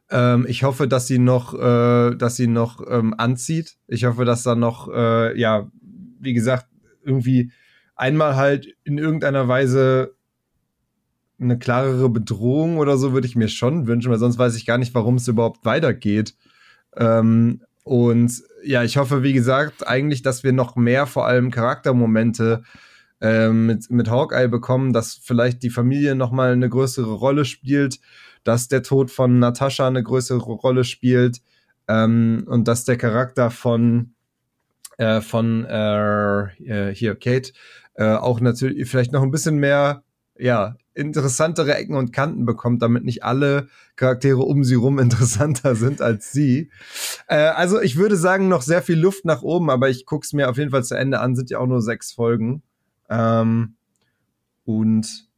[0.10, 3.78] Ähm, ich hoffe, dass sie noch, äh, dass sie noch ähm, anzieht.
[3.88, 5.72] Ich hoffe, dass da noch, äh, ja,
[6.20, 6.68] wie gesagt,
[7.04, 7.52] irgendwie
[8.02, 10.16] einmal halt in irgendeiner Weise
[11.40, 14.80] eine klarere Bedrohung oder so würde ich mir schon wünschen, weil sonst weiß ich gar
[14.80, 16.36] nicht, warum es überhaupt weitergeht.
[16.98, 22.64] Ähm, und ja, ich hoffe, wie gesagt, eigentlich, dass wir noch mehr vor allem Charaktermomente
[23.22, 28.00] ähm, mit, mit Hawkeye bekommen, dass vielleicht die Familie noch mal eine größere Rolle spielt,
[28.44, 31.42] dass der Tod von Natascha eine größere Rolle spielt
[31.88, 34.16] ähm, und dass der Charakter von
[34.98, 37.54] äh, von äh, äh hier Kate
[37.96, 40.04] äh, auch natürlich vielleicht noch ein bisschen mehr,
[40.38, 46.02] ja, interessantere Ecken und Kanten bekommt, damit nicht alle Charaktere um sie rum interessanter sind
[46.02, 46.70] als sie.
[47.28, 50.50] Äh, also ich würde sagen, noch sehr viel Luft nach oben, aber ich guck's mir
[50.50, 52.64] auf jeden Fall zu Ende an, sind ja auch nur sechs Folgen.
[53.10, 53.76] Ähm,
[54.66, 55.30] Und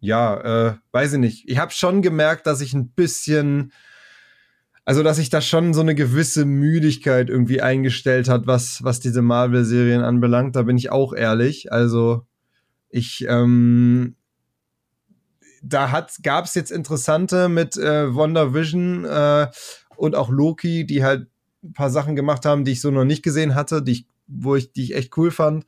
[0.00, 1.48] ja, äh, weiß ich nicht.
[1.48, 3.72] Ich habe schon gemerkt, dass ich ein bisschen,
[4.84, 9.22] also dass sich da schon so eine gewisse Müdigkeit irgendwie eingestellt hat, was, was diese
[9.22, 10.56] Marvel-Serien anbelangt.
[10.56, 11.72] Da bin ich auch ehrlich.
[11.72, 12.26] Also
[12.88, 14.16] ich, ähm,
[15.62, 19.48] da hat, gab's jetzt interessante mit äh, WandaVision äh,
[19.96, 21.28] und auch Loki, die halt
[21.62, 24.56] ein paar Sachen gemacht haben, die ich so noch nicht gesehen hatte, die ich, wo
[24.56, 25.66] ich, die ich echt cool fand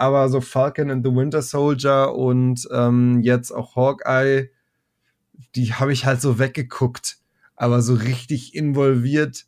[0.00, 4.48] aber so Falcon and the Winter Soldier und ähm, jetzt auch Hawkeye,
[5.54, 7.18] die habe ich halt so weggeguckt,
[7.60, 9.44] aber so richtig involviert.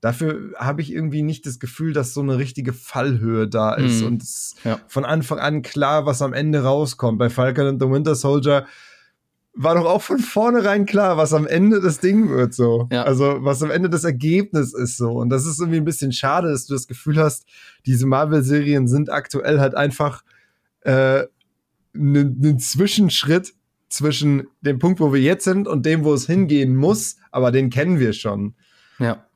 [0.00, 4.06] Dafür habe ich irgendwie nicht das Gefühl, dass so eine richtige Fallhöhe da ist mm,
[4.06, 4.78] und es ja.
[4.86, 7.18] von Anfang an klar, was am Ende rauskommt.
[7.18, 8.66] Bei Falcon and the Winter Soldier
[9.52, 12.88] war doch auch von vornherein klar, was am Ende das Ding wird, so.
[12.92, 13.02] Ja.
[13.02, 15.10] Also, was am Ende das Ergebnis ist, so.
[15.14, 17.46] Und das ist irgendwie ein bisschen schade, dass du das Gefühl hast,
[17.84, 20.22] diese Marvel-Serien sind aktuell halt einfach
[20.82, 21.24] äh,
[21.94, 23.55] ein ne Zwischenschritt
[23.88, 27.70] zwischen dem Punkt, wo wir jetzt sind und dem, wo es hingehen muss, aber den
[27.70, 28.54] kennen wir schon.
[28.98, 29.26] Ja.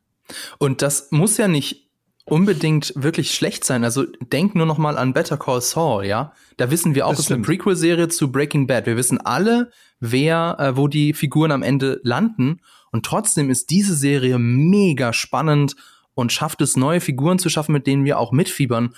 [0.58, 1.90] Und das muss ja nicht
[2.24, 3.84] unbedingt wirklich schlecht sein.
[3.84, 6.32] Also denk nur noch mal an Better Call Saul, ja?
[6.56, 8.86] Da wissen wir auch, es ist eine Prequel-Serie zu Breaking Bad.
[8.86, 12.60] Wir wissen alle, wer, äh, wo die Figuren am Ende landen.
[12.92, 15.74] Und trotzdem ist diese Serie mega spannend
[16.14, 18.94] und schafft es, neue Figuren zu schaffen, mit denen wir auch mitfiebern.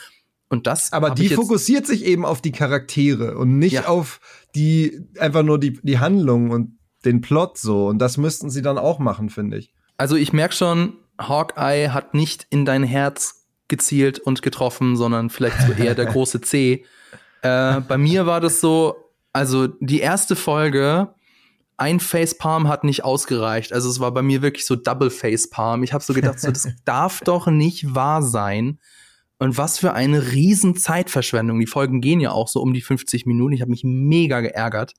[0.49, 0.93] Und das.
[0.93, 3.87] Aber die fokussiert sich eben auf die Charaktere und nicht ja.
[3.87, 4.21] auf
[4.55, 7.87] die, einfach nur die, die Handlung und den Plot so.
[7.87, 9.73] Und das müssten sie dann auch machen, finde ich.
[9.97, 15.61] Also ich merke schon, Hawkeye hat nicht in dein Herz gezielt und getroffen, sondern vielleicht
[15.63, 16.85] so eher der große C.
[17.43, 18.97] Äh, bei mir war das so,
[19.33, 21.15] also die erste Folge,
[21.77, 23.73] ein Facepalm hat nicht ausgereicht.
[23.73, 25.83] Also es war bei mir wirklich so Double Facepalm.
[25.83, 28.79] Ich habe so gedacht, so, das darf doch nicht wahr sein.
[29.43, 31.59] Und was für eine riesen Zeitverschwendung.
[31.59, 33.53] Die Folgen gehen ja auch so um die 50 Minuten.
[33.53, 34.95] Ich habe mich mega geärgert.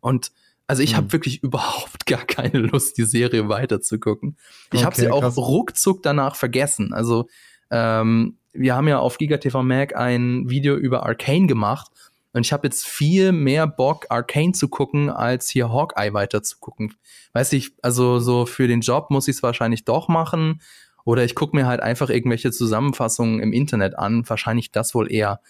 [0.00, 0.32] Und
[0.66, 1.12] also ich habe hm.
[1.12, 4.38] wirklich überhaupt gar keine Lust, die Serie weiterzugucken.
[4.72, 5.36] Ich okay, habe sie auch krass.
[5.36, 6.94] ruckzuck danach vergessen.
[6.94, 7.28] Also
[7.70, 11.90] ähm, wir haben ja auf GigaTV Mac ein Video über Arcane gemacht
[12.32, 16.56] und ich habe jetzt viel mehr Bock, Arcane zu gucken, als hier Hawkeye weiter zu
[16.60, 16.94] gucken.
[17.34, 20.62] Weiß ich, also so für den Job muss ich es wahrscheinlich doch machen.
[21.04, 24.28] Oder ich gucke mir halt einfach irgendwelche Zusammenfassungen im Internet an.
[24.28, 25.40] Wahrscheinlich das wohl eher.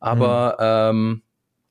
[0.00, 0.98] Aber mhm.
[0.98, 1.22] ähm,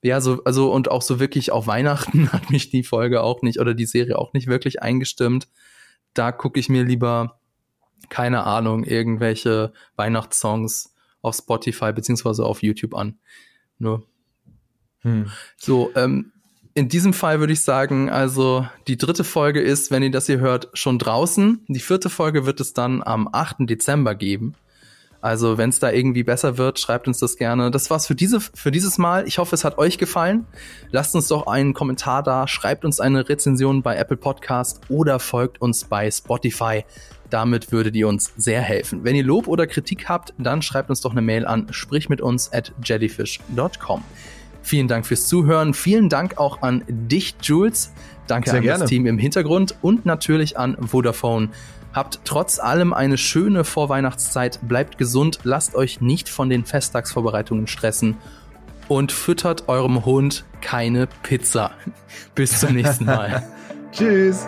[0.03, 3.59] ja, so, also und auch so wirklich auf Weihnachten hat mich die Folge auch nicht
[3.59, 5.47] oder die Serie auch nicht wirklich eingestimmt.
[6.13, 7.39] Da gucke ich mir lieber,
[8.09, 13.19] keine Ahnung, irgendwelche Weihnachtssongs auf Spotify beziehungsweise auf YouTube an.
[13.77, 14.05] Nur
[15.01, 15.31] hm.
[15.57, 16.31] So, ähm,
[16.73, 20.39] in diesem Fall würde ich sagen, also die dritte Folge ist, wenn ihr das hier
[20.39, 21.65] hört, schon draußen.
[21.67, 23.57] Die vierte Folge wird es dann am 8.
[23.69, 24.55] Dezember geben.
[25.21, 27.69] Also, wenn es da irgendwie besser wird, schreibt uns das gerne.
[27.69, 29.27] Das war's für, diese, für dieses Mal.
[29.27, 30.47] Ich hoffe, es hat euch gefallen.
[30.89, 35.61] Lasst uns doch einen Kommentar da, schreibt uns eine Rezension bei Apple Podcast oder folgt
[35.61, 36.85] uns bei Spotify.
[37.29, 39.03] Damit würdet ihr uns sehr helfen.
[39.03, 42.73] Wenn ihr Lob oder Kritik habt, dann schreibt uns doch eine Mail an sprichmitUns at
[42.83, 44.03] jellyfish.com.
[44.61, 45.73] Vielen Dank fürs Zuhören.
[45.73, 47.91] Vielen Dank auch an dich, Jules.
[48.27, 48.79] Danke Sehr an gerne.
[48.79, 51.49] das Team im Hintergrund und natürlich an Vodafone.
[51.93, 58.15] Habt trotz allem eine schöne Vorweihnachtszeit, bleibt gesund, lasst euch nicht von den Festtagsvorbereitungen stressen
[58.87, 61.71] und füttert eurem Hund keine Pizza.
[62.35, 63.43] Bis zum nächsten Mal.
[63.91, 64.47] Tschüss.